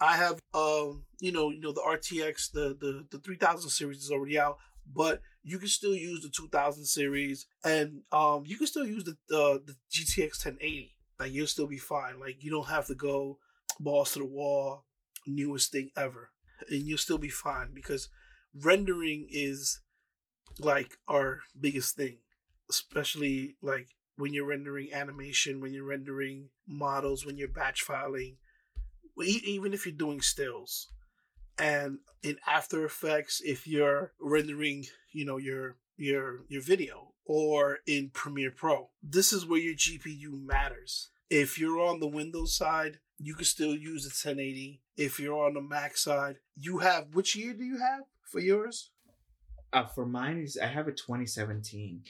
I 0.01 0.17
have, 0.17 0.41
um, 0.55 1.05
you 1.21 1.33
know, 1.33 1.51
you 1.51 1.61
know 1.61 1.73
the 1.73 1.81
RTX, 1.81 2.53
the 2.53 2.77
the 2.79 3.07
the 3.11 3.19
3000 3.19 3.71
series 3.71 3.99
is 3.99 4.11
already 4.11 4.39
out, 4.39 4.59
but 4.93 5.21
you 5.43 5.59
can 5.59 5.69
still 5.69 5.95
use 5.95 6.23
the 6.23 6.29
2000 6.29 6.85
series 6.85 7.47
and 7.65 8.03
um 8.13 8.45
you 8.47 8.57
can 8.57 8.67
still 8.67 8.87
use 8.87 9.05
the 9.05 9.17
the 9.29 9.75
GTX 9.91 10.45
1080 10.45 10.93
like 11.23 11.33
you'll 11.33 11.47
still 11.47 11.69
be 11.69 11.79
fine. 11.79 12.19
Like 12.19 12.43
you 12.43 12.51
don't 12.51 12.69
have 12.69 12.87
to 12.89 12.97
go 12.97 13.39
balls 13.79 14.13
to 14.13 14.19
the 14.19 14.25
wall 14.25 14.87
newest 15.25 15.71
thing 15.71 15.91
ever. 15.97 16.31
And 16.69 16.83
you'll 16.83 16.99
still 16.99 17.19
be 17.19 17.29
fine 17.29 17.69
because 17.73 18.09
rendering 18.53 19.29
is 19.31 19.81
like 20.59 20.99
our 21.07 21.43
biggest 21.59 21.95
thing. 21.95 22.19
Especially 22.69 23.55
like 23.63 23.87
when 24.17 24.35
you're 24.35 24.47
rendering 24.47 24.93
animation 24.93 25.61
when 25.61 25.73
you're 25.73 25.85
rendering 25.85 26.49
models 26.67 27.25
when 27.25 27.39
you're 27.39 27.49
batch 27.49 27.81
filing 27.81 28.37
even 29.25 29.73
if 29.73 29.87
you're 29.87 29.95
doing 29.95 30.21
stills 30.21 30.89
and 31.59 31.99
in 32.23 32.37
After 32.47 32.85
Effects 32.85 33.41
if 33.45 33.67
you're 33.67 34.13
rendering, 34.21 34.87
you 35.13 35.25
know, 35.25 35.37
your 35.37 35.77
your 35.97 36.45
your 36.49 36.63
video 36.63 37.13
or 37.25 37.79
in 37.87 38.11
Premiere 38.13 38.51
Pro. 38.51 38.91
This 39.03 39.33
is 39.33 39.47
where 39.47 39.61
your 39.61 39.75
GPU 39.75 40.45
matters. 40.45 41.11
If 41.31 41.59
you're 41.59 41.81
on 41.81 42.01
the 42.01 42.09
Windows 42.09 42.57
side, 42.57 42.99
you 43.19 43.35
can 43.35 43.45
still 43.45 43.75
use 43.75 44.03
the 44.03 44.09
1080. 44.09 44.83
If 44.97 45.19
you're 45.19 45.47
on 45.47 45.55
the 45.55 45.63
Mac 45.63 45.97
side, 45.97 46.37
you 46.57 46.79
have 46.79 47.15
which 47.15 47.37
year 47.37 47.55
do 47.55 47.65
you 47.65 47.79
have 47.79 48.03
for 48.25 48.41
yours? 48.41 48.91
Uh, 49.73 49.87
for 49.87 50.05
mine 50.05 50.39
is 50.39 50.59
I 50.63 50.67
have 50.67 50.89
a 50.89 50.93
2017. 50.93 52.03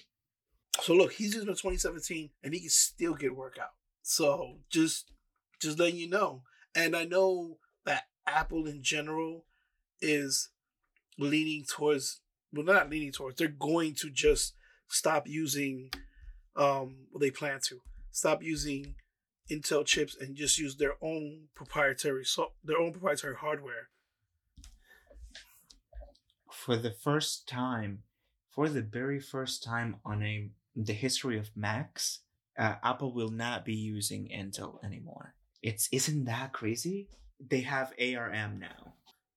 So 0.80 0.94
look, 0.94 1.12
he's 1.12 1.34
using 1.34 1.48
a 1.48 1.52
2017 1.52 2.30
and 2.42 2.54
he 2.54 2.60
can 2.60 2.70
still 2.70 3.14
get 3.14 3.36
work 3.36 3.58
out. 3.60 3.74
So 4.02 4.58
just 4.70 5.10
just 5.60 5.78
letting 5.78 5.96
you 5.96 6.08
know. 6.08 6.42
And 6.74 6.96
I 6.96 7.04
know 7.04 7.58
Apple 8.26 8.66
in 8.66 8.82
general 8.82 9.44
is 10.00 10.50
leaning 11.18 11.64
towards 11.64 12.20
well 12.52 12.64
not 12.64 12.90
leaning 12.90 13.12
towards 13.12 13.36
they're 13.36 13.48
going 13.48 13.94
to 13.94 14.10
just 14.10 14.54
stop 14.88 15.26
using 15.26 15.90
um 16.56 17.06
well 17.10 17.20
they 17.20 17.30
plan 17.30 17.58
to 17.62 17.80
stop 18.10 18.42
using 18.42 18.94
Intel 19.50 19.84
chips 19.84 20.16
and 20.18 20.36
just 20.36 20.58
use 20.58 20.76
their 20.76 20.94
own 21.02 21.48
proprietary 21.54 22.24
so 22.24 22.52
their 22.64 22.78
own 22.78 22.92
proprietary 22.92 23.34
hardware. 23.34 23.88
For 26.50 26.76
the 26.76 26.92
first 26.92 27.48
time, 27.48 28.04
for 28.50 28.68
the 28.68 28.82
very 28.82 29.18
first 29.18 29.64
time 29.64 29.96
on 30.04 30.22
a 30.22 30.50
the 30.76 30.92
history 30.92 31.38
of 31.38 31.50
Macs, 31.56 32.20
uh, 32.58 32.76
Apple 32.82 33.12
will 33.12 33.30
not 33.30 33.64
be 33.64 33.74
using 33.74 34.28
Intel 34.28 34.82
anymore. 34.84 35.34
It's 35.62 35.88
isn't 35.92 36.24
that 36.24 36.52
crazy? 36.52 37.08
They 37.48 37.60
have 37.60 37.92
ARM 37.98 38.58
now. 38.58 38.94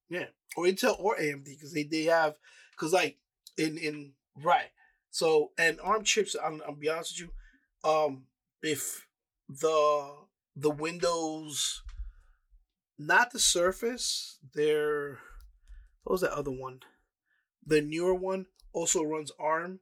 Yeah, 0.10 0.28
or 0.56 0.66
Intel 0.66 1.00
or 1.00 1.18
AMD 1.18 1.46
because 1.46 1.74
they 1.74 1.84
they 1.84 2.04
have 2.04 2.36
because 2.72 2.94
like 2.94 3.18
in 3.58 3.78
in 3.78 4.14
right. 4.44 4.70
So 5.10 5.52
and 5.58 5.80
ARM 5.82 6.04
chips. 6.04 6.36
I'm, 6.42 6.62
I'll 6.68 6.76
be 6.76 6.90
honest 6.90 7.20
with 7.20 7.30
you. 7.30 7.90
Um, 7.90 8.24
if 8.62 9.08
the 9.48 10.14
the 10.56 10.70
Windows, 10.70 11.84
not 12.98 13.32
the 13.32 13.40
Surface, 13.40 14.40
their 14.54 15.20
what 16.04 16.12
was 16.12 16.22
that 16.22 16.34
other 16.34 16.52
one? 16.52 16.82
The 17.66 17.82
newer 17.82 18.14
one 18.14 18.46
also 18.74 19.04
runs 19.04 19.32
ARM, 19.40 19.80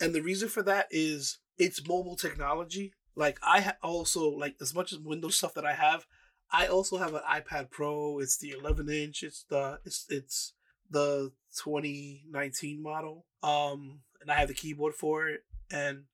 and 0.00 0.14
the 0.14 0.22
reason 0.22 0.48
for 0.48 0.62
that 0.62 0.86
is 0.90 1.38
it's 1.58 1.86
mobile 1.86 2.16
technology. 2.16 2.94
Like 3.16 3.38
I 3.42 3.74
also 3.82 4.28
like 4.30 4.56
as 4.60 4.74
much 4.74 4.92
as 4.92 4.98
Windows 5.00 5.36
stuff 5.36 5.54
that 5.54 5.66
I 5.66 5.74
have, 5.74 6.06
I 6.50 6.66
also 6.66 6.96
have 6.96 7.14
an 7.14 7.22
iPad 7.28 7.70
Pro. 7.70 8.18
It's 8.20 8.38
the 8.38 8.54
11 8.58 8.88
inch. 8.88 9.22
It's 9.22 9.44
the 9.48 9.80
it's 9.84 10.06
it's 10.08 10.54
the 10.90 11.32
2019 11.56 12.82
model. 12.82 13.26
Um, 13.42 14.00
and 14.20 14.30
I 14.30 14.34
have 14.34 14.48
the 14.48 14.54
keyboard 14.54 14.94
for 14.94 15.28
it, 15.28 15.42
and 15.70 16.04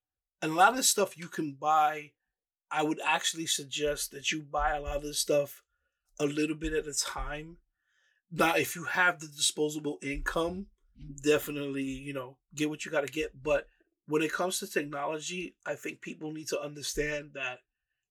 and 0.43 0.53
a 0.53 0.55
lot 0.55 0.71
of 0.71 0.77
this 0.77 0.89
stuff 0.89 1.17
you 1.17 1.29
can 1.29 1.57
buy 1.59 2.11
I 2.75 2.83
would 2.83 2.99
actually 3.05 3.47
suggest 3.47 4.11
that 4.11 4.33
you 4.33 4.43
buy 4.43 4.75
a 4.75 4.81
lot 4.81 4.97
of 4.97 5.03
this 5.05 5.21
stuff 5.21 5.63
a 6.19 6.27
little 6.27 6.57
bit 6.57 6.73
at 6.73 6.89
a 6.89 6.93
time. 6.93 7.59
Now, 8.33 8.57
if 8.57 8.75
you 8.75 8.83
have 8.85 9.21
the 9.21 9.29
disposable 9.29 9.99
income, 10.03 10.67
definitely, 11.23 11.85
you 11.85 12.13
know, 12.13 12.39
get 12.53 12.69
what 12.69 12.85
you 12.85 12.91
got 12.91 13.07
to 13.07 13.13
get. 13.13 13.41
But 13.41 13.69
when 14.09 14.23
it 14.23 14.33
comes 14.33 14.59
to 14.59 14.67
technology, 14.67 15.55
I 15.65 15.77
think 15.77 16.01
people 16.01 16.33
need 16.33 16.49
to 16.49 16.61
understand 16.61 17.31
that 17.35 17.61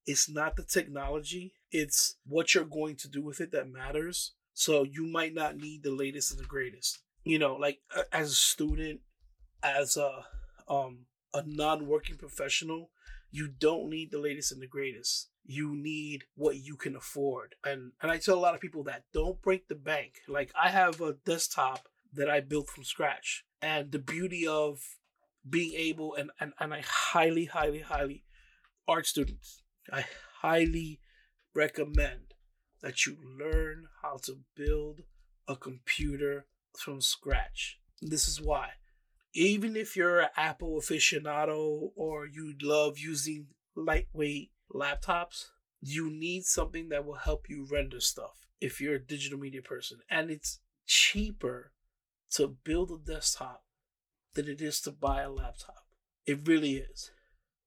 it's 0.06 0.30
not 0.30 0.56
the 0.56 0.64
technology, 0.64 1.54
it's 1.72 2.18
what 2.26 2.54
you're 2.54 2.66
going 2.66 2.96
to 2.98 3.10
do 3.10 3.22
with 3.22 3.42
it 3.42 3.52
that 3.52 3.72
matters. 3.72 4.34
So 4.54 4.84
you 4.84 5.06
might 5.08 5.34
not 5.34 5.58
need 5.58 5.84
the 5.84 5.92
latest 5.92 6.32
and 6.32 6.40
the 6.40 6.46
greatest. 6.46 7.00
You 7.24 7.40
know, 7.40 7.56
like 7.56 7.80
as 8.12 8.32
a 8.32 8.36
student, 8.36 9.02
as 9.64 9.98
a 9.98 10.26
um 10.68 11.06
a 11.34 11.44
non-working 11.46 12.18
professional, 12.18 12.92
you 13.32 13.48
don't 13.48 13.90
need 13.90 14.12
the 14.12 14.20
latest 14.20 14.52
and 14.52 14.62
the 14.62 14.68
greatest. 14.68 15.30
You 15.46 15.76
need 15.76 16.26
what 16.36 16.58
you 16.58 16.76
can 16.76 16.96
afford. 16.96 17.56
And 17.66 17.94
and 18.02 18.12
I 18.12 18.18
tell 18.18 18.38
a 18.38 18.40
lot 18.40 18.56
of 18.56 18.62
people 18.62 18.84
that 18.84 19.06
don't 19.14 19.42
break 19.42 19.68
the 19.68 19.76
bank. 19.76 20.22
Like 20.28 20.52
I 20.62 20.70
have 20.70 21.02
a 21.02 21.14
desktop 21.26 21.88
that 22.14 22.30
I 22.30 22.42
built 22.42 22.70
from 22.70 22.84
scratch. 22.84 23.46
And 23.62 23.92
the 23.92 24.00
beauty 24.00 24.46
of 24.46 24.82
being 25.50 25.74
able 25.76 26.14
and, 26.16 26.32
and, 26.40 26.54
and 26.60 26.74
I 26.74 26.84
highly, 26.86 27.46
highly, 27.46 27.80
highly 27.80 28.24
art 28.88 29.08
students, 29.08 29.63
I 29.92 30.06
highly 30.42 31.00
recommend 31.54 32.34
that 32.82 33.06
you 33.06 33.18
learn 33.40 33.88
how 34.02 34.18
to 34.24 34.40
build 34.56 35.02
a 35.48 35.56
computer 35.56 36.46
from 36.78 37.02
scratch. 37.02 37.80
This 38.02 38.28
is 38.28 38.42
why. 38.42 38.72
Even 39.34 39.76
if 39.76 39.96
you're 39.96 40.20
an 40.20 40.30
Apple 40.38 40.80
aficionado 40.80 41.90
or 41.96 42.28
you 42.28 42.54
love 42.62 42.98
using 42.98 43.48
lightweight 43.76 44.52
laptops, 44.74 45.46
you 45.82 46.10
need 46.10 46.44
something 46.46 46.90
that 46.90 47.06
will 47.06 47.16
help 47.16 47.50
you 47.50 47.68
render 47.70 48.00
stuff 48.00 48.48
if 48.62 48.80
you're 48.80 48.96
a 48.96 49.06
digital 49.06 49.40
media 49.40 49.62
person. 49.62 50.00
And 50.10 50.30
it's 50.30 50.60
cheaper 50.86 51.72
to 52.32 52.48
build 52.48 52.92
a 52.92 52.98
desktop 52.98 53.64
than 54.34 54.48
it 54.48 54.62
is 54.62 54.82
to 54.82 54.92
buy 54.92 55.22
a 55.22 55.32
laptop. 55.32 55.86
It 56.26 56.48
really 56.48 56.78
is. 56.78 57.12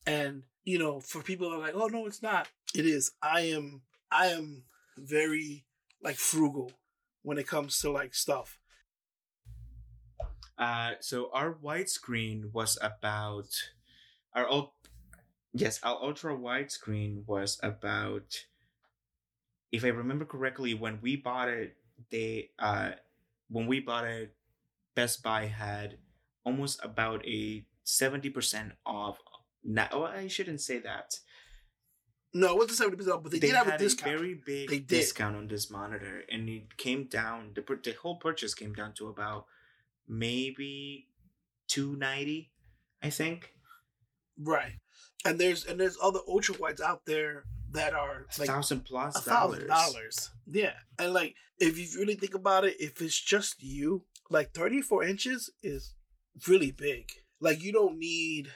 And, 0.06 0.44
you 0.66 0.78
know, 0.78 1.00
for 1.00 1.22
people 1.22 1.50
are 1.50 1.58
like, 1.58 1.74
oh 1.74 1.86
no, 1.86 2.06
it's 2.06 2.22
not. 2.22 2.48
It 2.74 2.84
is. 2.84 3.12
I 3.22 3.42
am 3.42 3.82
I 4.10 4.26
am 4.26 4.64
very 4.98 5.64
like 6.02 6.16
frugal 6.16 6.72
when 7.22 7.38
it 7.38 7.46
comes 7.46 7.78
to 7.80 7.90
like 7.90 8.14
stuff. 8.14 8.58
Uh, 10.58 10.92
so 11.00 11.30
our 11.32 11.54
widescreen 11.54 12.52
was 12.52 12.76
about 12.82 13.48
our 14.34 14.46
old 14.46 14.70
yes 15.52 15.80
our 15.82 15.96
ultra 16.02 16.34
widescreen 16.34 17.26
was 17.26 17.58
about 17.62 18.44
if 19.70 19.84
I 19.84 19.88
remember 19.88 20.24
correctly 20.24 20.74
when 20.74 20.98
we 21.00 21.16
bought 21.16 21.48
it 21.48 21.76
they 22.10 22.50
uh 22.58 22.92
when 23.48 23.66
we 23.66 23.80
bought 23.80 24.06
it 24.06 24.34
Best 24.94 25.22
Buy 25.22 25.44
had 25.46 25.98
almost 26.44 26.80
about 26.82 27.24
a 27.26 27.64
70% 27.84 28.72
off 28.86 29.18
now 29.66 29.88
oh, 29.92 30.04
I 30.04 30.28
shouldn't 30.28 30.60
say 30.60 30.78
that 30.78 31.18
no, 32.36 32.50
it 32.50 32.56
wasn't 32.58 32.76
seventy 32.76 32.96
percent, 32.98 33.22
but 33.22 33.32
they, 33.32 33.38
they 33.38 33.46
did 33.46 33.56
have 33.56 33.68
a 33.68 33.78
discount. 33.78 34.14
A 34.14 34.18
very 34.18 34.34
big 34.34 34.68
they 34.68 34.78
discount 34.78 35.36
on 35.36 35.48
this 35.48 35.70
monitor, 35.70 36.22
and 36.30 36.48
it 36.50 36.76
came 36.76 37.04
down. 37.04 37.52
the 37.54 37.62
The 37.62 37.92
whole 37.92 38.16
purchase 38.16 38.52
came 38.52 38.74
down 38.74 38.92
to 38.94 39.08
about 39.08 39.46
maybe 40.06 41.08
two 41.66 41.96
ninety, 41.96 42.52
I 43.02 43.08
think. 43.08 43.54
Right, 44.38 44.74
and 45.24 45.38
there's 45.38 45.64
and 45.64 45.80
there's 45.80 45.96
other 46.02 46.20
ultra 46.28 46.56
wides 46.60 46.82
out 46.82 47.06
there 47.06 47.44
that 47.72 47.94
are 47.94 48.26
like 48.38 48.48
thousand 48.48 48.84
plus 48.84 49.16
a 49.16 49.20
thousand 49.22 49.68
dollars. 49.68 50.30
Yeah, 50.46 50.74
and 50.98 51.14
like 51.14 51.36
if 51.58 51.78
you 51.78 51.98
really 51.98 52.16
think 52.16 52.34
about 52.34 52.66
it, 52.66 52.76
if 52.78 53.00
it's 53.00 53.18
just 53.18 53.62
you, 53.62 54.04
like 54.28 54.52
thirty 54.52 54.82
four 54.82 55.02
inches 55.02 55.48
is 55.62 55.94
really 56.46 56.70
big. 56.70 57.08
Like 57.40 57.62
you 57.62 57.72
don't 57.72 57.98
need 57.98 58.50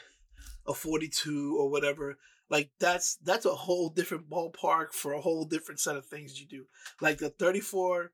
a 0.67 0.75
forty 0.75 1.09
two 1.09 1.57
or 1.59 1.71
whatever 1.71 2.17
like 2.51 2.71
that's 2.81 3.17
that's 3.23 3.47
a 3.47 3.55
whole 3.55 3.89
different 3.89 4.29
ballpark 4.29 4.93
for 4.93 5.13
a 5.13 5.21
whole 5.21 5.45
different 5.45 5.79
set 5.81 5.97
of 5.97 6.05
things 6.07 6.41
you 6.41 6.47
do. 6.47 6.65
Like 7.01 7.19
the 7.19 7.31
34 7.31 8.11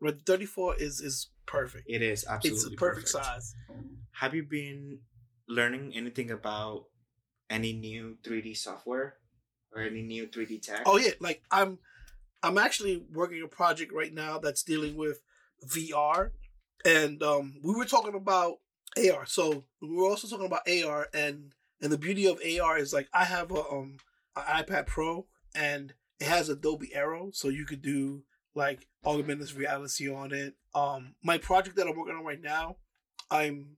the 0.00 0.12
34 0.12 0.76
is 0.76 1.00
is 1.00 1.28
perfect. 1.44 1.84
It 1.88 2.00
is 2.00 2.24
absolutely 2.26 2.56
It's 2.56 2.74
a 2.74 2.76
perfect, 2.76 3.12
perfect, 3.12 3.26
size. 3.26 3.54
Have 4.12 4.34
you 4.34 4.44
been 4.44 5.00
learning 5.48 5.92
anything 5.94 6.30
about 6.30 6.84
any 7.50 7.72
new 7.72 8.16
3D 8.22 8.56
software 8.56 9.16
or 9.74 9.82
any 9.82 10.02
new 10.02 10.28
3D 10.28 10.62
tech? 10.62 10.82
Oh 10.86 10.96
yeah, 10.96 11.12
like 11.18 11.42
I'm 11.50 11.78
I'm 12.42 12.58
actually 12.58 13.04
working 13.12 13.42
a 13.42 13.48
project 13.48 13.92
right 13.92 14.14
now 14.14 14.38
that's 14.38 14.62
dealing 14.62 14.96
with 14.96 15.20
VR 15.66 16.30
and 16.84 17.22
um 17.24 17.56
we 17.62 17.74
were 17.74 17.84
talking 17.84 18.14
about 18.14 18.58
AR. 18.96 19.26
So 19.26 19.64
we 19.82 19.96
were 19.96 20.08
also 20.08 20.28
talking 20.28 20.46
about 20.46 20.68
AR 20.68 21.08
and 21.12 21.54
and 21.80 21.92
the 21.92 21.98
beauty 21.98 22.26
of 22.26 22.40
AR 22.40 22.78
is 22.78 22.92
like 22.92 23.08
I 23.12 23.24
have 23.24 23.50
a 23.50 23.62
um 23.70 23.98
an 24.36 24.64
iPad 24.64 24.86
Pro 24.86 25.26
and 25.54 25.94
it 26.20 26.26
has 26.26 26.48
Adobe 26.48 26.94
Aero, 26.94 27.30
so 27.32 27.48
you 27.48 27.64
could 27.64 27.82
do 27.82 28.24
like 28.54 28.86
augmented 29.04 29.52
reality 29.54 30.12
on 30.12 30.32
it. 30.32 30.54
Um, 30.74 31.14
my 31.22 31.38
project 31.38 31.76
that 31.76 31.86
I'm 31.86 31.96
working 31.96 32.16
on 32.16 32.24
right 32.24 32.40
now, 32.40 32.76
I'm 33.30 33.76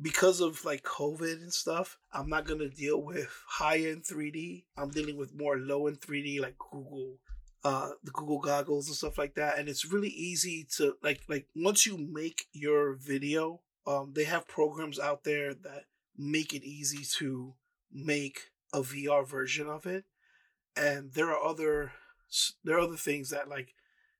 because 0.00 0.40
of 0.40 0.64
like 0.64 0.82
COVID 0.82 1.42
and 1.42 1.52
stuff, 1.52 1.98
I'm 2.12 2.28
not 2.28 2.46
gonna 2.46 2.68
deal 2.68 3.02
with 3.02 3.28
high 3.46 3.78
end 3.78 4.04
3D. 4.04 4.64
I'm 4.76 4.90
dealing 4.90 5.16
with 5.16 5.34
more 5.34 5.58
low 5.58 5.86
end 5.88 6.00
3D, 6.00 6.40
like 6.40 6.56
Google, 6.58 7.16
uh, 7.64 7.90
the 8.02 8.12
Google 8.12 8.38
goggles 8.38 8.86
and 8.86 8.96
stuff 8.96 9.18
like 9.18 9.34
that. 9.34 9.58
And 9.58 9.68
it's 9.68 9.92
really 9.92 10.08
easy 10.08 10.66
to 10.76 10.94
like 11.02 11.22
like 11.28 11.46
once 11.56 11.86
you 11.86 11.98
make 11.98 12.46
your 12.52 12.94
video, 12.94 13.60
um, 13.86 14.12
they 14.14 14.24
have 14.24 14.46
programs 14.48 14.98
out 14.98 15.24
there 15.24 15.54
that 15.54 15.84
make 16.20 16.52
it 16.52 16.62
easy 16.62 17.04
to 17.18 17.54
make 17.90 18.50
a 18.74 18.82
VR 18.82 19.26
version 19.26 19.66
of 19.66 19.86
it. 19.86 20.04
And 20.76 21.12
there 21.14 21.30
are 21.30 21.42
other 21.42 21.92
there 22.62 22.76
are 22.76 22.80
other 22.80 22.96
things 22.96 23.30
that 23.30 23.48
like 23.48 23.74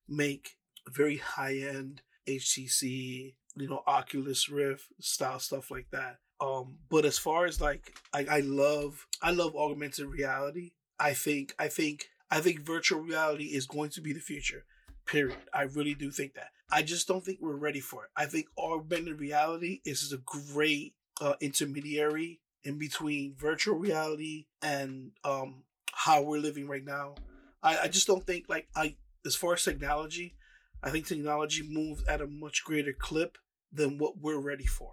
make 0.08 0.56
very 0.88 1.18
high 1.18 1.56
end 1.56 2.02
HTC, 2.26 3.34
you 3.54 3.68
know, 3.68 3.82
Oculus 3.86 4.48
Rift 4.48 4.86
style 4.98 5.38
stuff 5.38 5.70
like 5.70 5.88
that. 5.92 6.18
Um, 6.40 6.78
but 6.88 7.04
as 7.04 7.18
far 7.18 7.44
as 7.44 7.60
like 7.60 7.94
I, 8.14 8.26
I 8.28 8.40
love 8.40 9.06
I 9.20 9.30
love 9.30 9.54
augmented 9.54 10.06
reality. 10.06 10.72
I 10.98 11.12
think 11.12 11.54
I 11.58 11.68
think 11.68 12.06
I 12.30 12.40
think 12.40 12.60
virtual 12.60 13.00
reality 13.00 13.44
is 13.44 13.66
going 13.66 13.90
to 13.90 14.00
be 14.00 14.12
the 14.12 14.20
future. 14.20 14.64
Period. 15.06 15.36
I 15.52 15.62
really 15.62 15.94
do 15.94 16.10
think 16.10 16.34
that. 16.34 16.50
I 16.72 16.82
just 16.82 17.08
don't 17.08 17.24
think 17.24 17.38
we're 17.40 17.56
ready 17.56 17.80
for 17.80 18.04
it. 18.04 18.10
I 18.16 18.26
think 18.26 18.46
augmented 18.56 19.20
reality 19.20 19.80
is 19.84 20.12
a 20.12 20.18
great 20.18 20.94
uh, 21.20 21.34
intermediary 21.40 22.40
in 22.64 22.78
between 22.78 23.34
virtual 23.36 23.78
reality 23.78 24.46
and 24.62 25.12
um, 25.24 25.62
how 25.92 26.22
we're 26.22 26.38
living 26.38 26.68
right 26.68 26.84
now. 26.84 27.14
I, 27.62 27.78
I 27.78 27.88
just 27.88 28.06
don't 28.06 28.26
think 28.26 28.46
like 28.48 28.68
I 28.74 28.96
as 29.24 29.36
far 29.36 29.54
as 29.54 29.64
technology, 29.64 30.36
I 30.82 30.90
think 30.90 31.06
technology 31.06 31.62
moves 31.68 32.02
at 32.04 32.20
a 32.20 32.26
much 32.26 32.64
greater 32.64 32.92
clip 32.92 33.38
than 33.72 33.98
what 33.98 34.18
we're 34.18 34.40
ready 34.40 34.66
for. 34.66 34.92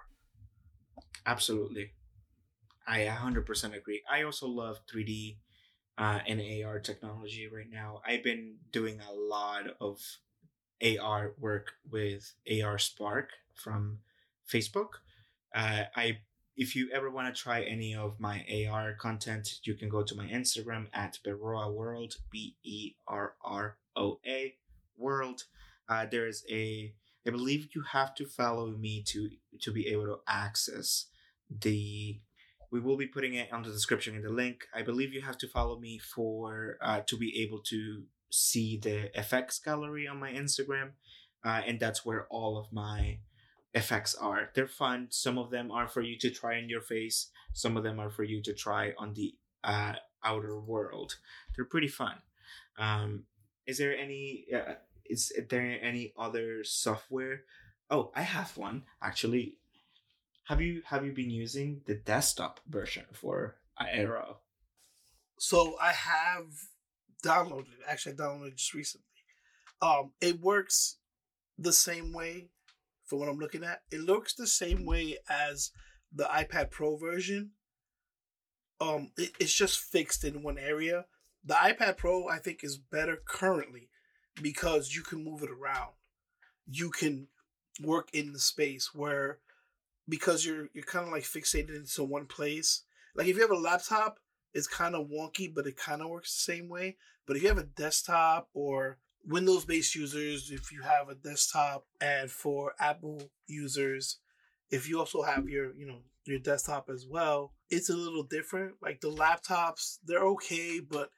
Absolutely. 1.25 1.91
I 2.87 3.01
100% 3.01 3.75
agree. 3.75 4.01
I 4.09 4.23
also 4.23 4.47
love 4.47 4.79
3D 4.87 5.37
uh, 5.97 6.19
and 6.25 6.41
AR 6.63 6.79
technology 6.79 7.47
right 7.47 7.69
now. 7.69 8.01
I've 8.07 8.23
been 8.23 8.55
doing 8.71 8.99
a 9.01 9.13
lot 9.13 9.65
of 9.81 9.99
AR 10.81 11.33
work 11.39 11.73
with 11.89 12.33
AR 12.49 12.77
Spark 12.77 13.31
from 13.55 13.99
Facebook. 14.49 14.99
Uh, 15.55 15.83
I 15.95 16.17
if 16.57 16.75
you 16.75 16.89
ever 16.91 17.11
want 17.11 17.33
to 17.33 17.41
try 17.41 17.61
any 17.61 17.95
of 17.95 18.19
my 18.19 18.43
AR 18.67 18.93
content, 18.93 19.59
you 19.63 19.75
can 19.75 19.89
go 19.89 20.01
to 20.01 20.15
my 20.15 20.25
Instagram 20.25 20.87
at 20.91 21.19
Berroa 21.25 21.71
World, 21.71 22.15
B 22.31 22.57
E 22.63 22.95
R 23.07 23.35
R 23.43 23.77
O 23.95 24.19
A 24.25 24.55
World. 24.97 25.43
Uh, 25.87 26.07
there's 26.09 26.43
a, 26.49 26.93
I 27.25 27.29
believe 27.29 27.69
you 27.75 27.83
have 27.91 28.15
to 28.15 28.25
follow 28.25 28.71
me 28.71 29.03
to 29.07 29.29
to 29.61 29.71
be 29.71 29.87
able 29.87 30.05
to 30.05 30.17
access 30.27 31.05
the. 31.49 32.19
We 32.69 32.81
will 32.81 32.97
be 32.97 33.07
putting 33.07 33.35
it 33.35 33.53
on 33.53 33.63
the 33.63 33.69
description 33.69 34.15
in 34.15 34.23
the 34.23 34.29
link. 34.29 34.65
I 34.75 34.81
believe 34.81 35.13
you 35.13 35.21
have 35.21 35.37
to 35.37 35.47
follow 35.47 35.79
me 35.79 35.99
for 35.99 36.77
uh, 36.81 37.01
to 37.07 37.17
be 37.17 37.41
able 37.43 37.61
to 37.69 38.03
see 38.29 38.77
the 38.77 39.17
effects 39.17 39.57
gallery 39.59 40.05
on 40.05 40.19
my 40.19 40.31
Instagram, 40.33 40.89
uh, 41.45 41.61
and 41.65 41.79
that's 41.79 42.03
where 42.03 42.27
all 42.29 42.57
of 42.57 42.73
my 42.73 43.19
effects 43.77 44.15
are. 44.15 44.49
They're 44.53 44.67
fun. 44.67 45.07
Some 45.09 45.37
of 45.37 45.51
them 45.51 45.71
are 45.71 45.87
for 45.87 46.01
you 46.01 46.17
to 46.19 46.29
try 46.29 46.57
on 46.57 46.69
your 46.69 46.81
face. 46.81 47.29
Some 47.53 47.77
of 47.77 47.83
them 47.83 47.99
are 47.99 48.09
for 48.09 48.23
you 48.23 48.41
to 48.43 48.53
try 48.53 48.93
on 48.97 49.13
the 49.13 49.35
uh, 49.63 49.93
outer 50.23 50.59
world. 50.59 51.17
They're 51.55 51.65
pretty 51.65 51.87
fun. 51.87 52.17
Um, 52.77 53.23
is 53.65 53.77
there 53.77 53.95
any? 53.95 54.45
Uh, 54.53 54.75
is 55.09 55.31
there 55.49 55.79
any 55.81 56.13
other 56.17 56.63
software? 56.63 57.43
Oh, 57.89 58.11
I 58.15 58.21
have 58.23 58.57
one 58.57 58.83
actually. 59.01 59.55
Have 60.45 60.61
you 60.61 60.81
have 60.85 61.05
you 61.05 61.11
been 61.11 61.29
using 61.29 61.81
the 61.85 61.95
desktop 61.95 62.59
version 62.67 63.05
for 63.13 63.55
Aero? 63.79 64.37
So 65.39 65.77
I 65.81 65.91
have 65.91 66.47
downloaded. 67.23 67.79
Actually, 67.87 68.13
I 68.13 68.15
downloaded 68.15 68.55
just 68.55 68.73
recently. 68.73 69.05
Um, 69.81 70.11
it 70.21 70.41
works 70.41 70.97
the 71.57 71.73
same 71.73 72.13
way. 72.13 72.49
For 73.07 73.17
what 73.17 73.29
I'm 73.29 73.39
looking 73.39 73.63
at, 73.63 73.81
it 73.89 74.01
looks 74.01 74.33
the 74.33 74.45
same 74.45 74.85
way 74.85 75.17
as 75.29 75.71
the 76.13 76.25
iPad 76.25 76.69
Pro 76.69 76.97
version. 76.97 77.51
Um, 78.79 79.11
it, 79.17 79.31
it's 79.39 79.53
just 79.53 79.79
fixed 79.79 80.23
in 80.23 80.43
one 80.43 80.57
area. 80.57 81.05
The 81.43 81.55
iPad 81.55 81.97
Pro, 81.97 82.27
I 82.27 82.37
think, 82.37 82.63
is 82.63 82.77
better 82.77 83.17
currently 83.25 83.89
because 84.41 84.93
you 84.93 85.01
can 85.01 85.23
move 85.23 85.41
it 85.41 85.49
around. 85.49 85.93
You 86.69 86.89
can 86.89 87.27
work 87.81 88.09
in 88.13 88.33
the 88.33 88.39
space 88.39 88.93
where 88.93 89.39
because 90.09 90.45
you're 90.45 90.67
you're 90.73 90.83
kind 90.83 91.05
of 91.05 91.11
like 91.11 91.23
fixated 91.23 91.75
into 91.75 92.03
one 92.03 92.25
place. 92.25 92.83
Like 93.15 93.27
if 93.27 93.37
you 93.37 93.41
have 93.41 93.51
a 93.51 93.55
laptop, 93.55 94.19
it's 94.53 94.67
kind 94.67 94.95
of 94.95 95.07
wonky, 95.07 95.53
but 95.53 95.65
it 95.65 95.77
kind 95.77 96.01
of 96.01 96.09
works 96.09 96.35
the 96.35 96.53
same 96.53 96.67
way. 96.67 96.97
But 97.25 97.37
if 97.37 97.43
you 97.43 97.49
have 97.49 97.57
a 97.57 97.63
desktop 97.63 98.49
or 98.53 98.99
Windows 99.27 99.65
based 99.65 99.93
users, 99.95 100.49
if 100.51 100.71
you 100.71 100.81
have 100.83 101.09
a 101.09 101.15
desktop, 101.15 101.85
and 101.99 102.31
for 102.31 102.73
Apple 102.79 103.21
users, 103.45 104.19
if 104.71 104.87
you 104.87 104.99
also 104.99 105.21
have 105.21 105.47
your 105.49 105.75
you 105.75 105.85
know 105.85 105.99
your 106.25 106.39
desktop 106.39 106.89
as 106.89 107.05
well, 107.09 107.53
it's 107.69 107.89
a 107.89 107.95
little 107.95 108.23
different. 108.23 108.75
Like 108.81 109.01
the 109.01 109.11
laptops, 109.11 109.97
they're 110.05 110.27
okay, 110.29 110.79
but 110.79 111.09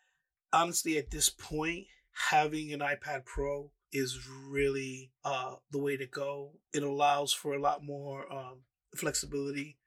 honestly, 0.53 0.97
at 0.97 1.11
this 1.11 1.29
point, 1.29 1.85
having 2.29 2.73
an 2.73 2.79
iPad 2.79 3.25
Pro 3.25 3.71
is 3.91 4.19
really 4.47 5.11
uh, 5.25 5.55
the 5.71 5.79
way 5.79 5.97
to 5.97 6.05
go. 6.05 6.51
It 6.73 6.83
allows 6.83 7.33
for 7.33 7.53
a 7.53 7.61
lot 7.61 7.83
more 7.83 8.31
um, 8.31 8.59
flexibility. 8.95 9.78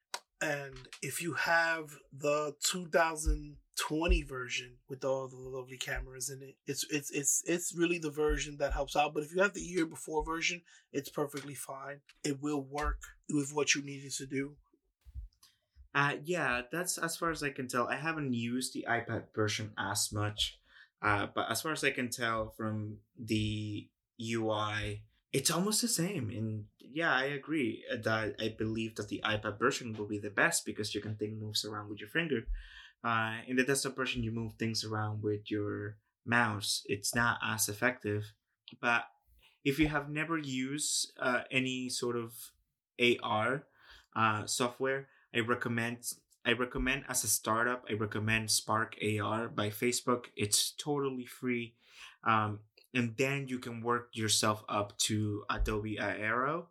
And 0.43 0.75
if 1.03 1.23
you 1.23 1.35
have 1.35 1.97
the 2.13 2.55
2020 2.65 4.23
version 4.25 4.73
with 4.89 5.05
all 5.05 5.29
the 5.29 5.37
lovely 5.37 5.77
cameras 5.77 6.31
in 6.31 6.43
it, 6.43 6.57
it's 6.67 6.85
it's 6.91 7.13
it's 7.13 7.43
it's 7.47 7.73
really 7.77 7.99
the 7.99 8.11
version 8.11 8.57
that 8.59 8.73
helps 8.73 8.97
out. 8.97 9.15
But 9.15 9.23
if 9.23 9.33
you 9.33 9.41
have 9.41 9.55
the 9.55 9.61
year 9.61 9.87
before 9.87 10.25
version, 10.25 10.63
it's 10.93 11.09
perfectly 11.09 11.55
fine. 11.55 12.01
It 12.25 12.43
will 12.43 12.61
work 12.61 13.03
with 13.31 13.53
what 13.53 13.77
you 13.77 13.83
needed 13.83 14.13
to 14.15 14.27
do. 14.27 14.57
Uh, 15.95 16.15
yeah, 16.25 16.63
that's 16.73 16.99
as 16.99 17.17
far 17.17 17.31
as 17.31 17.45
I 17.45 17.51
can 17.51 17.69
tell. 17.69 17.87
I 17.87 17.97
haven't 17.97 18.33
used 18.33 18.75
the 18.75 18.87
iPad 18.89 19.27
version 19.37 19.73
as 19.79 20.11
much, 20.13 20.59
uh, 21.03 21.29
but 21.33 21.51
as 21.51 21.63
far 21.63 21.71
as 21.71 21.85
I 21.85 21.91
can 21.91 22.11
tell 22.11 22.53
from 22.57 22.97
the 23.17 23.89
UI, 24.21 25.05
it's 25.33 25.51
almost 25.51 25.83
the 25.83 25.89
same. 25.89 26.31
And 26.31 26.65
yeah, 26.93 27.15
I 27.15 27.25
agree 27.25 27.85
that 28.03 28.37
I 28.41 28.55
believe 28.57 28.97
that 28.97 29.09
the 29.09 29.23
iPad 29.25 29.59
version 29.59 29.95
will 29.95 30.07
be 30.07 30.19
the 30.19 30.31
best 30.31 30.65
because 30.65 30.95
you 30.95 31.01
can 31.01 31.17
think 31.17 31.35
moves 31.35 31.65
around 31.65 31.89
with 31.89 32.01
your 32.01 32.09
finger. 32.09 32.43
Uh, 33.05 33.39
in 33.47 33.57
the 33.57 33.65
desktop 33.65 33.97
version, 33.97 34.23
you 34.23 34.31
move 34.31 34.53
things 34.55 34.85
around 34.85 35.23
with 35.23 35.51
your 35.51 35.97
mouse. 36.25 36.83
It's 36.87 37.15
not 37.15 37.39
as 37.45 37.69
effective. 37.69 38.33
But 38.81 39.05
if 39.65 39.79
you 39.79 39.89
have 39.89 40.09
never 40.09 40.39
used 40.39 41.13
uh, 41.19 41.43
any 41.51 41.89
sort 41.89 42.17
of 42.17 42.33
AR 43.01 43.65
uh, 44.15 44.47
software, 44.47 45.09
I 45.35 45.41
recommend 45.41 46.13
I 46.45 46.53
recommend 46.53 47.05
as 47.09 47.23
a 47.23 47.29
startup, 47.29 47.85
I 47.89 47.93
recommend 47.93 48.51
Spark 48.51 48.97
AR 49.01 49.49
by 49.49 49.71
Facebook. 49.71 50.25
It's 50.37 50.73
totally 50.73 51.25
free. 51.25 51.75
Um, 52.25 52.61
and 52.95 53.15
then 53.17 53.49
you 53.49 53.59
can 53.59 53.83
work 53.83 54.11
yourself 54.13 54.65
up 54.69 54.97
to 54.99 55.45
Adobe 55.51 55.99
Aero 55.99 56.69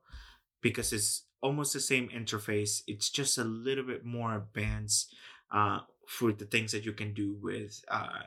because 0.61 0.93
it's 0.93 1.25
almost 1.41 1.73
the 1.73 1.79
same 1.79 2.09
interface. 2.09 2.81
It's 2.87 3.09
just 3.09 3.37
a 3.37 3.43
little 3.43 3.83
bit 3.83 4.05
more 4.05 4.35
advanced 4.35 5.13
uh, 5.51 5.79
for 6.07 6.31
the 6.31 6.45
things 6.45 6.71
that 6.71 6.85
you 6.85 6.93
can 6.93 7.13
do 7.13 7.35
with 7.41 7.83
uh, 7.89 8.23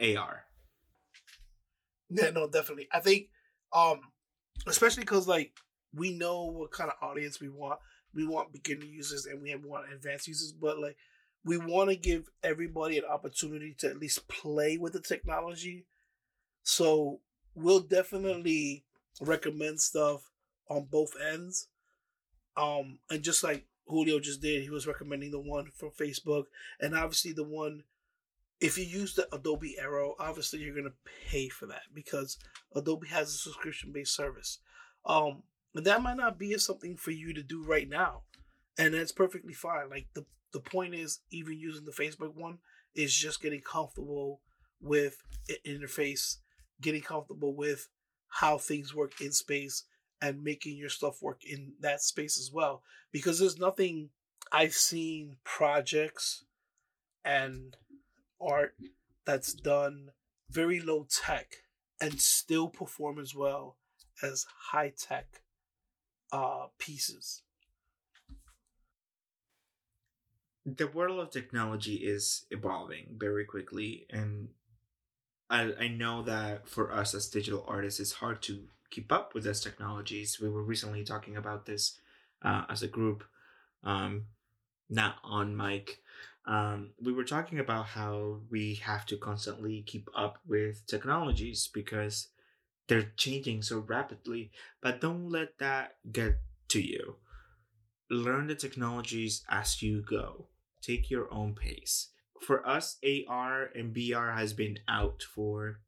AR. 0.00 0.44
Yeah, 2.10 2.30
no, 2.30 2.48
definitely. 2.48 2.88
I 2.92 3.00
think, 3.00 3.28
um, 3.72 4.00
especially 4.66 5.02
because 5.02 5.28
like 5.28 5.52
we 5.94 6.12
know 6.12 6.44
what 6.44 6.70
kind 6.70 6.90
of 6.90 7.08
audience 7.08 7.40
we 7.40 7.50
want. 7.50 7.80
We 8.14 8.26
want 8.26 8.52
beginner 8.52 8.86
users 8.86 9.26
and 9.26 9.42
we 9.42 9.54
want 9.54 9.92
advanced 9.92 10.26
users, 10.26 10.52
but 10.52 10.78
like 10.78 10.96
we 11.44 11.58
want 11.58 11.90
to 11.90 11.96
give 11.96 12.28
everybody 12.42 12.96
an 12.96 13.04
opportunity 13.04 13.74
to 13.78 13.88
at 13.88 13.98
least 13.98 14.26
play 14.28 14.78
with 14.78 14.94
the 14.94 15.00
technology 15.00 15.86
so 16.62 17.20
we'll 17.54 17.80
definitely 17.80 18.84
recommend 19.20 19.80
stuff 19.80 20.30
on 20.68 20.84
both 20.90 21.12
ends. 21.32 21.68
Um, 22.56 22.98
and 23.10 23.22
just 23.22 23.42
like 23.42 23.66
Julio 23.86 24.20
just 24.20 24.40
did, 24.40 24.62
he 24.62 24.70
was 24.70 24.86
recommending 24.86 25.30
the 25.30 25.40
one 25.40 25.70
from 25.74 25.90
Facebook, 25.90 26.44
and 26.80 26.94
obviously 26.94 27.32
the 27.32 27.44
one. 27.44 27.84
If 28.60 28.76
you 28.76 28.84
use 28.84 29.14
the 29.14 29.32
Adobe 29.32 29.76
Aero, 29.78 30.16
obviously 30.18 30.58
you're 30.58 30.74
gonna 30.74 30.94
pay 31.28 31.48
for 31.48 31.66
that 31.66 31.82
because 31.94 32.38
Adobe 32.74 33.06
has 33.06 33.28
a 33.28 33.38
subscription 33.38 33.92
based 33.92 34.16
service. 34.16 34.58
Um, 35.06 35.44
and 35.74 35.86
that 35.86 36.02
might 36.02 36.16
not 36.16 36.38
be 36.38 36.58
something 36.58 36.96
for 36.96 37.12
you 37.12 37.32
to 37.34 37.42
do 37.42 37.62
right 37.62 37.88
now, 37.88 38.22
and 38.76 38.94
that's 38.94 39.12
perfectly 39.12 39.54
fine. 39.54 39.90
Like 39.90 40.08
the 40.14 40.26
the 40.52 40.60
point 40.60 40.94
is, 40.94 41.20
even 41.30 41.58
using 41.58 41.84
the 41.84 41.92
Facebook 41.92 42.34
one 42.34 42.58
is 42.94 43.14
just 43.14 43.40
getting 43.40 43.60
comfortable 43.60 44.40
with 44.80 45.22
interface 45.66 46.38
getting 46.80 47.02
comfortable 47.02 47.54
with 47.54 47.88
how 48.28 48.58
things 48.58 48.94
work 48.94 49.20
in 49.20 49.32
space 49.32 49.84
and 50.20 50.42
making 50.42 50.76
your 50.76 50.88
stuff 50.88 51.22
work 51.22 51.44
in 51.44 51.72
that 51.80 52.00
space 52.02 52.38
as 52.38 52.50
well. 52.52 52.82
Because 53.12 53.38
there's 53.38 53.58
nothing 53.58 54.10
I've 54.52 54.74
seen 54.74 55.36
projects 55.44 56.44
and 57.24 57.76
art 58.40 58.74
that's 59.24 59.52
done 59.52 60.10
very 60.50 60.80
low 60.80 61.06
tech 61.10 61.56
and 62.00 62.20
still 62.20 62.68
perform 62.68 63.18
as 63.18 63.34
well 63.34 63.76
as 64.22 64.46
high 64.70 64.92
tech 64.96 65.42
uh, 66.32 66.66
pieces. 66.78 67.42
The 70.64 70.86
world 70.86 71.18
of 71.20 71.30
technology 71.30 71.94
is 71.94 72.44
evolving 72.50 73.16
very 73.16 73.46
quickly, 73.46 74.06
and 74.10 74.48
I, 75.50 75.72
I 75.80 75.88
know 75.88 76.22
that 76.22 76.68
for 76.68 76.92
us 76.92 77.14
as 77.14 77.28
digital 77.28 77.64
artists, 77.66 78.00
it's 78.00 78.12
hard 78.12 78.42
to 78.42 78.64
keep 78.90 79.10
up 79.12 79.34
with 79.34 79.44
those 79.44 79.60
technologies. 79.60 80.38
We 80.40 80.48
were 80.48 80.62
recently 80.62 81.04
talking 81.04 81.36
about 81.36 81.66
this 81.66 81.98
uh, 82.42 82.64
as 82.68 82.82
a 82.82 82.88
group, 82.88 83.24
um, 83.82 84.26
not 84.90 85.16
on 85.24 85.56
mic. 85.56 86.00
Um, 86.46 86.90
we 87.02 87.12
were 87.12 87.24
talking 87.24 87.58
about 87.58 87.86
how 87.86 88.40
we 88.50 88.74
have 88.76 89.04
to 89.06 89.16
constantly 89.16 89.82
keep 89.82 90.08
up 90.14 90.38
with 90.46 90.86
technologies 90.86 91.68
because 91.72 92.28
they're 92.86 93.12
changing 93.16 93.62
so 93.62 93.78
rapidly. 93.80 94.50
But 94.80 95.00
don't 95.00 95.28
let 95.28 95.58
that 95.58 95.96
get 96.10 96.38
to 96.68 96.80
you. 96.80 97.16
Learn 98.10 98.46
the 98.46 98.54
technologies 98.54 99.44
as 99.50 99.82
you 99.82 100.00
go. 100.00 100.46
Take 100.80 101.10
your 101.10 101.32
own 101.32 101.54
pace 101.54 102.08
for 102.40 102.66
us, 102.66 102.98
AR 103.04 103.70
and 103.74 103.94
VR 103.94 104.36
has 104.36 104.52
been 104.52 104.78
out 104.88 105.22
for 105.22 105.80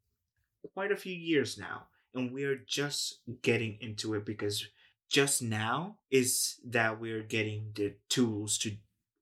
quite 0.75 0.93
a 0.93 0.97
few 0.97 1.15
years 1.15 1.59
now, 1.59 1.87
and 2.15 2.33
we're 2.33 2.61
just 2.67 3.21
getting 3.43 3.79
into 3.81 4.15
it 4.15 4.25
because 4.25 4.67
just 5.09 5.43
now 5.43 5.97
is 6.11 6.61
that 6.65 7.01
we're 7.01 7.23
getting 7.23 7.73
the 7.75 7.95
tools 8.09 8.57
to 8.59 8.77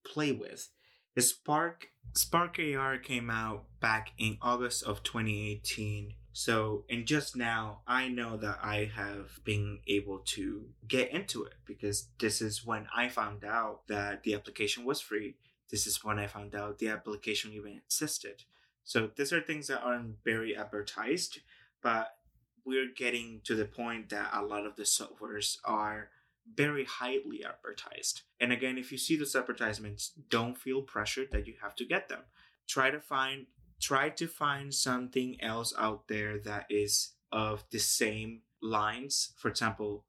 play 0.05 0.33
with. 0.33 0.69
The 1.15 1.23
Spark 1.23 1.89
Spark 2.15 2.59
AR 2.59 2.99
came 2.99 3.31
out 3.31 3.65
back 3.81 4.13
in 4.19 4.39
August 4.41 4.83
of 4.83 5.03
2018. 5.03 6.15
So, 6.33 6.85
and 6.89 7.05
just 7.07 7.35
now, 7.35 7.81
I 7.87 8.09
know 8.09 8.37
that 8.37 8.61
I 8.63 8.91
have 8.95 9.41
been 9.45 9.81
able 9.89 10.21
to 10.27 10.67
get 10.87 11.11
into 11.11 11.43
it 11.43 11.55
because 11.67 12.09
this 12.21 12.41
is 12.41 12.65
when 12.65 12.87
I 12.95 13.09
found 13.09 13.45
out 13.45 13.89
that 13.89 14.23
the 14.23 14.35
application 14.35 14.85
was 14.85 15.01
free 15.01 15.35
this 15.71 15.87
is 15.87 16.05
when 16.05 16.19
I 16.19 16.27
found 16.27 16.55
out 16.55 16.79
the 16.79 16.89
application 16.89 17.53
even 17.53 17.77
existed. 17.77 18.45
So 18.85 19.11
these 19.15 19.33
are 19.33 19.41
things 19.41 19.67
that 19.67 19.83
aren't 19.83 20.25
very 20.25 20.57
advertised, 20.57 21.41
but 21.83 22.17
we're 22.65 22.93
getting 22.95 23.41
to 23.45 23.55
the 23.55 23.65
point 23.65 24.09
that 24.11 24.31
a 24.33 24.43
lot 24.43 24.67
of 24.67 24.77
the 24.77 24.83
softwares 24.83 25.59
are 25.65 26.11
very 26.55 26.85
highly 26.85 27.45
advertised. 27.45 28.23
And 28.41 28.53
again, 28.53 28.79
if 28.79 28.91
you 28.91 28.99
see 28.99 29.17
those 29.17 29.37
advertisements, 29.37 30.13
don't 30.31 30.57
feel 30.57 30.83
pressured 30.83 31.31
that 31.33 31.47
you 31.47 31.55
have 31.63 31.77
to 31.77 31.85
get 31.85 32.09
them. 32.09 32.23
Try 32.67 32.91
to 32.91 33.01
find 33.01 33.47
try 33.81 34.09
to 34.09 34.27
find 34.27 34.75
something 34.75 35.41
else 35.41 35.73
out 35.79 36.09
there 36.09 36.39
that 36.41 36.67
is 36.69 37.13
of 37.31 37.65
the 37.71 37.79
same 37.79 38.43
lines. 38.61 39.31
For 39.37 39.49
example, 39.49 40.05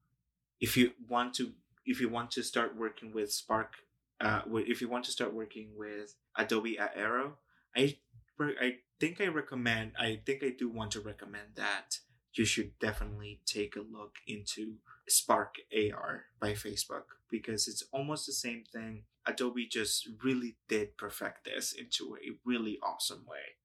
if 0.60 0.76
you 0.76 0.92
want 1.08 1.34
to 1.36 1.54
if 1.86 2.00
you 2.00 2.10
want 2.10 2.32
to 2.32 2.44
start 2.44 2.76
working 2.76 3.14
with 3.14 3.32
Spark 3.32 3.76
uh, 4.20 4.42
if 4.68 4.82
you 4.82 4.90
want 4.90 5.06
to 5.06 5.12
start 5.12 5.34
working 5.34 5.70
with 5.78 6.16
Adobe 6.36 6.78
Aero, 6.80 7.38
I 7.76 7.98
I 8.40 8.78
think 9.00 9.20
I 9.22 9.28
recommend. 9.28 9.94
I 10.00 10.22
think 10.26 10.44
I 10.44 10.50
do 10.58 10.70
want 10.70 10.92
to 10.92 11.02
recommend 11.02 11.56
that 11.56 12.00
you 12.34 12.46
should 12.46 12.78
definitely 12.80 13.42
take 13.46 13.76
a 13.76 13.82
look 13.82 14.16
into 14.28 14.76
Spark 15.08 15.56
AR 15.74 16.26
by 16.40 16.54
Facebook 16.54 17.04
because 17.30 17.68
it's 17.68 17.84
almost 17.92 18.26
the 18.26 18.34
same 18.34 18.64
thing. 18.72 19.04
Adobe 19.26 19.66
just 19.68 20.08
really 20.24 20.56
did 20.68 20.98
perfect 20.98 21.46
this 21.46 21.74
into 21.74 22.16
a 22.18 22.38
really 22.46 22.80
awesome 22.82 23.26
way. 23.28 23.56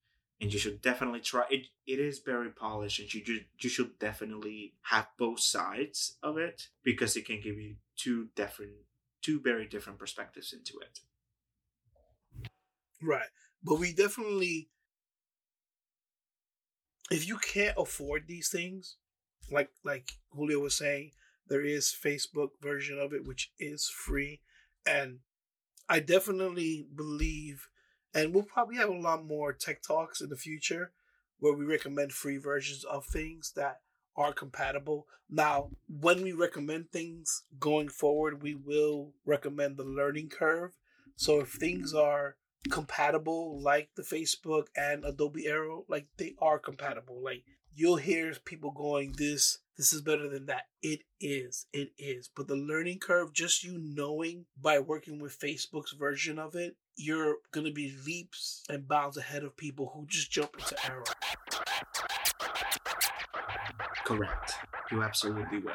And 0.40 0.52
you 0.52 0.58
should 0.58 0.82
definitely 0.82 1.20
try 1.20 1.44
it. 1.50 1.68
It 1.86 2.00
is 2.00 2.18
very 2.18 2.50
polished, 2.50 2.98
and 2.98 3.12
you 3.14 3.22
ju- 3.22 3.44
you 3.60 3.70
should 3.70 3.98
definitely 3.98 4.74
have 4.82 5.06
both 5.16 5.40
sides 5.40 6.16
of 6.22 6.36
it 6.36 6.68
because 6.82 7.16
it 7.16 7.24
can 7.26 7.40
give 7.40 7.56
you 7.58 7.76
two 7.96 8.28
different, 8.34 8.72
two 9.24 9.40
very 9.40 9.66
different 9.66 9.98
perspectives 9.98 10.52
into 10.52 10.74
it. 10.80 11.00
Right. 13.02 13.28
But 13.62 13.78
we 13.78 13.92
definitely 13.92 14.68
if 17.10 17.28
you 17.28 17.38
can't 17.38 17.76
afford 17.78 18.24
these 18.26 18.48
things, 18.48 18.96
like 19.50 19.70
like 19.84 20.12
Julio 20.30 20.60
was 20.60 20.76
saying, 20.76 21.12
there 21.48 21.64
is 21.64 21.94
Facebook 21.94 22.50
version 22.60 22.98
of 22.98 23.12
it 23.12 23.26
which 23.26 23.52
is 23.58 23.88
free 23.88 24.40
and 24.86 25.20
I 25.88 26.00
definitely 26.00 26.86
believe 26.94 27.68
and 28.14 28.32
we'll 28.32 28.44
probably 28.44 28.76
have 28.76 28.88
a 28.88 28.94
lot 28.94 29.24
more 29.24 29.52
tech 29.52 29.82
talks 29.82 30.20
in 30.20 30.28
the 30.28 30.36
future 30.36 30.92
where 31.38 31.52
we 31.52 31.64
recommend 31.64 32.12
free 32.12 32.38
versions 32.38 32.84
of 32.84 33.04
things 33.04 33.52
that 33.56 33.80
are 34.16 34.32
compatible. 34.32 35.06
Now, 35.30 35.70
when 35.88 36.22
we 36.22 36.32
recommend 36.32 36.90
things 36.90 37.42
going 37.58 37.88
forward, 37.88 38.42
we 38.42 38.54
will 38.54 39.12
recommend 39.24 39.76
the 39.76 39.84
learning 39.84 40.28
curve. 40.28 40.72
So 41.16 41.40
if 41.40 41.48
things 41.50 41.94
are 41.94 42.36
compatible 42.70 43.60
like 43.60 43.90
the 43.94 44.02
Facebook 44.02 44.66
and 44.76 45.04
Adobe 45.04 45.46
Aero, 45.46 45.84
like 45.88 46.06
they 46.16 46.34
are 46.40 46.58
compatible. 46.58 47.20
Like 47.22 47.44
you'll 47.74 47.96
hear 47.96 48.32
people 48.44 48.70
going 48.70 49.14
this 49.16 49.58
this 49.76 49.92
is 49.92 50.02
better 50.02 50.28
than 50.28 50.46
that. 50.46 50.66
It 50.82 51.00
is. 51.20 51.66
It 51.72 51.90
is. 51.98 52.30
But 52.34 52.46
the 52.46 52.54
learning 52.54 53.00
curve 53.00 53.32
just 53.32 53.64
you 53.64 53.76
knowing 53.76 54.46
by 54.60 54.78
working 54.78 55.18
with 55.18 55.38
Facebook's 55.38 55.92
version 55.92 56.38
of 56.38 56.54
it, 56.54 56.76
you're 56.96 57.36
going 57.50 57.66
to 57.66 57.72
be 57.72 57.92
leaps 58.06 58.62
and 58.68 58.86
bounds 58.86 59.16
ahead 59.16 59.42
of 59.42 59.56
people 59.56 59.90
who 59.92 60.06
just 60.06 60.30
jump 60.30 60.54
into 60.56 60.76
Aero. 60.86 61.02
Correct. 64.04 64.54
You 64.90 65.02
absolutely 65.02 65.58
will. 65.58 65.74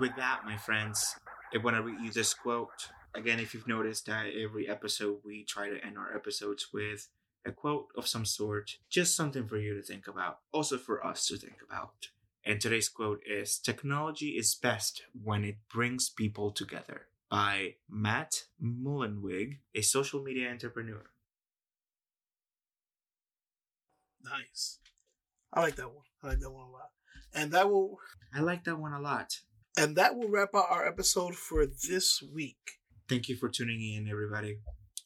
With 0.00 0.16
that, 0.16 0.40
my 0.44 0.56
friends, 0.56 1.16
I 1.54 1.58
want 1.58 1.76
to 1.76 1.82
read 1.82 2.00
you 2.00 2.10
this 2.10 2.34
quote 2.34 2.88
again, 3.16 3.40
if 3.40 3.54
you've 3.54 3.66
noticed 3.66 4.06
that 4.06 4.26
every 4.38 4.68
episode 4.68 5.18
we 5.24 5.42
try 5.44 5.68
to 5.68 5.84
end 5.84 5.96
our 5.96 6.14
episodes 6.14 6.68
with 6.72 7.08
a 7.44 7.52
quote 7.52 7.88
of 7.96 8.06
some 8.06 8.24
sort, 8.24 8.76
just 8.90 9.16
something 9.16 9.46
for 9.46 9.56
you 9.56 9.74
to 9.74 9.82
think 9.82 10.06
about, 10.06 10.40
also 10.52 10.76
for 10.76 11.04
us 11.04 11.26
to 11.28 11.36
think 11.36 11.56
about. 11.66 12.08
And 12.44 12.60
today's 12.60 12.88
quote 12.88 13.22
is 13.26 13.58
Technology 13.58 14.30
is 14.30 14.54
best 14.54 15.02
when 15.24 15.44
it 15.44 15.56
brings 15.72 16.08
people 16.08 16.50
together 16.50 17.06
by 17.30 17.74
Matt 17.88 18.44
Mullenweg, 18.62 19.58
a 19.74 19.82
social 19.82 20.22
media 20.22 20.50
entrepreneur. 20.50 21.06
Nice. 24.22 24.78
I 25.52 25.60
like 25.60 25.76
that 25.76 25.88
one. 25.88 26.04
I 26.22 26.28
like 26.28 26.40
that 26.40 26.50
one 26.50 26.68
a 26.68 26.70
lot. 26.70 26.90
And 27.36 27.52
that 27.52 27.68
will 27.68 27.98
I 28.34 28.40
like 28.40 28.64
that 28.64 28.78
one 28.78 28.94
a 28.94 29.00
lot. 29.00 29.40
And 29.78 29.94
that 29.96 30.16
will 30.16 30.28
wrap 30.28 30.54
up 30.54 30.66
our 30.70 30.88
episode 30.88 31.36
for 31.36 31.66
this 31.66 32.22
week. 32.22 32.80
Thank 33.08 33.28
you 33.28 33.36
for 33.36 33.48
tuning 33.50 33.80
in, 33.94 34.08
everybody. 34.10 34.58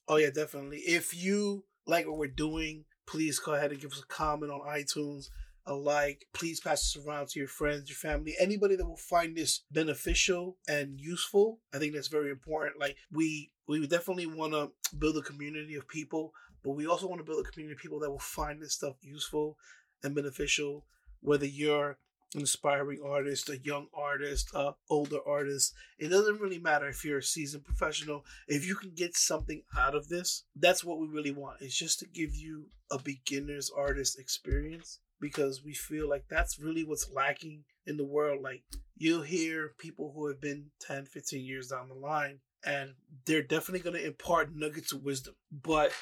Oh 0.08 0.16
yeah, 0.16 0.30
definitely. 0.30 0.78
If 0.78 1.12
you 1.14 1.64
like 1.86 2.06
what 2.06 2.18
we're 2.18 2.28
doing, 2.28 2.84
please 3.06 3.40
go 3.40 3.54
ahead 3.54 3.72
and 3.72 3.80
give 3.80 3.92
us 3.92 4.00
a 4.00 4.06
comment 4.06 4.52
on 4.52 4.60
iTunes, 4.60 5.28
a 5.66 5.74
like. 5.74 6.26
Please 6.32 6.60
pass 6.60 6.80
this 6.94 7.04
around 7.04 7.28
to 7.28 7.40
your 7.40 7.48
friends, 7.48 7.90
your 7.90 7.96
family, 7.96 8.34
anybody 8.40 8.76
that 8.76 8.86
will 8.86 8.96
find 8.96 9.36
this 9.36 9.64
beneficial 9.72 10.56
and 10.68 11.00
useful. 11.00 11.58
I 11.74 11.78
think 11.78 11.94
that's 11.94 12.08
very 12.08 12.30
important. 12.30 12.78
Like 12.78 12.96
we 13.12 13.50
we 13.66 13.84
definitely 13.88 14.26
want 14.26 14.52
to 14.52 14.70
build 14.96 15.16
a 15.16 15.22
community 15.22 15.74
of 15.74 15.88
people, 15.88 16.32
but 16.62 16.72
we 16.72 16.86
also 16.86 17.08
want 17.08 17.18
to 17.18 17.24
build 17.24 17.44
a 17.44 17.50
community 17.50 17.74
of 17.74 17.82
people 17.82 17.98
that 18.00 18.10
will 18.10 18.20
find 18.20 18.62
this 18.62 18.74
stuff 18.74 18.94
useful 19.02 19.58
and 20.04 20.14
beneficial. 20.14 20.86
Whether 21.22 21.46
you're 21.46 21.98
inspiring 22.34 23.00
artist, 23.04 23.48
a 23.48 23.58
young 23.58 23.86
artist, 23.94 24.50
a 24.54 24.72
older 24.88 25.18
artist. 25.26 25.74
It 25.98 26.08
doesn't 26.08 26.40
really 26.40 26.58
matter 26.58 26.88
if 26.88 27.04
you're 27.04 27.18
a 27.18 27.22
seasoned 27.22 27.64
professional. 27.64 28.24
If 28.46 28.66
you 28.66 28.74
can 28.74 28.92
get 28.94 29.16
something 29.16 29.62
out 29.76 29.94
of 29.94 30.08
this, 30.08 30.44
that's 30.54 30.84
what 30.84 31.00
we 31.00 31.08
really 31.08 31.32
want. 31.32 31.58
It's 31.60 31.76
just 31.76 31.98
to 32.00 32.06
give 32.06 32.34
you 32.34 32.66
a 32.90 32.98
beginner's 32.98 33.70
artist 33.76 34.18
experience 34.18 35.00
because 35.20 35.62
we 35.64 35.74
feel 35.74 36.08
like 36.08 36.24
that's 36.28 36.58
really 36.58 36.84
what's 36.84 37.10
lacking 37.12 37.64
in 37.86 37.96
the 37.96 38.04
world. 38.04 38.42
Like 38.42 38.62
you'll 38.96 39.22
hear 39.22 39.74
people 39.78 40.12
who 40.14 40.28
have 40.28 40.40
been 40.40 40.70
10, 40.80 41.06
15 41.06 41.44
years 41.44 41.68
down 41.68 41.88
the 41.88 41.94
line 41.94 42.40
and 42.64 42.94
they're 43.26 43.42
definitely 43.42 43.80
going 43.80 44.00
to 44.00 44.06
impart 44.06 44.54
nuggets 44.54 44.92
of 44.92 45.02
wisdom, 45.02 45.34
but 45.50 45.92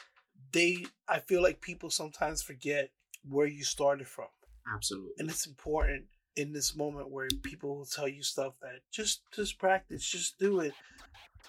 they 0.52 0.86
I 1.08 1.18
feel 1.20 1.42
like 1.42 1.60
people 1.60 1.90
sometimes 1.90 2.42
forget 2.42 2.90
where 3.28 3.46
you 3.46 3.64
started 3.64 4.06
from. 4.06 4.28
Absolutely. 4.72 5.12
And 5.18 5.30
it's 5.30 5.46
important 5.46 6.04
in 6.38 6.52
this 6.52 6.76
moment 6.76 7.10
where 7.10 7.28
people 7.42 7.76
will 7.76 7.84
tell 7.84 8.08
you 8.08 8.22
stuff 8.22 8.54
that 8.62 8.80
just 8.90 9.22
just 9.34 9.58
practice, 9.58 10.04
just 10.04 10.38
do 10.38 10.60
it, 10.60 10.72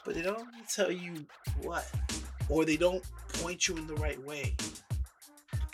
but 0.04 0.16
they 0.16 0.22
don't 0.22 0.48
tell 0.68 0.92
you 0.92 1.26
what, 1.62 1.90
or 2.50 2.66
they 2.66 2.76
don't 2.76 3.04
point 3.34 3.68
you 3.68 3.78
in 3.78 3.86
the 3.86 3.96
right 3.96 4.22
way. 4.24 4.56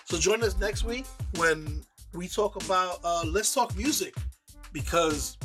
So 0.03 0.17
join 0.17 0.43
us 0.43 0.59
next 0.59 0.83
week 0.83 1.05
when 1.37 1.81
we 2.13 2.27
talk 2.27 2.61
about 2.63 2.99
uh, 3.03 3.23
let's 3.25 3.53
talk 3.53 3.75
music 3.75 4.13
because 4.73 5.37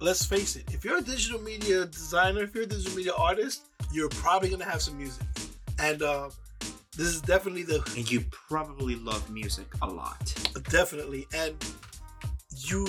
let's 0.00 0.24
face 0.24 0.54
it, 0.56 0.64
if 0.72 0.84
you're 0.84 0.98
a 0.98 1.02
digital 1.02 1.40
media 1.40 1.86
designer, 1.86 2.42
if 2.42 2.54
you're 2.54 2.64
a 2.64 2.68
digital 2.68 2.94
media 2.96 3.14
artist, 3.14 3.66
you're 3.92 4.10
probably 4.10 4.50
gonna 4.50 4.64
have 4.64 4.82
some 4.82 4.96
music, 4.98 5.24
and 5.78 6.02
uh, 6.02 6.28
this 6.96 7.08
is 7.08 7.22
definitely 7.22 7.62
the 7.62 7.82
and 7.96 8.10
you 8.10 8.20
probably 8.30 8.94
love 8.96 9.30
music 9.30 9.66
a 9.80 9.86
lot. 9.86 10.34
Definitely, 10.70 11.26
and 11.34 11.56
you 12.70 12.86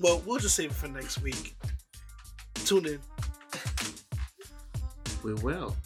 well 0.00 0.22
we'll 0.26 0.38
just 0.38 0.56
save 0.56 0.70
it 0.70 0.74
for 0.74 0.88
next 0.88 1.22
week. 1.22 1.56
Tune 2.54 2.86
in. 2.86 2.98
We 5.22 5.34
will. 5.34 5.76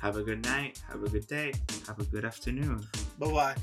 Have 0.00 0.16
a 0.16 0.22
good 0.22 0.44
night. 0.44 0.80
Have 0.88 1.02
a 1.04 1.08
good 1.08 1.26
day. 1.26 1.52
Have 1.86 1.98
a 1.98 2.04
good 2.04 2.24
afternoon. 2.24 2.86
Bye 3.18 3.32
bye 3.32 3.54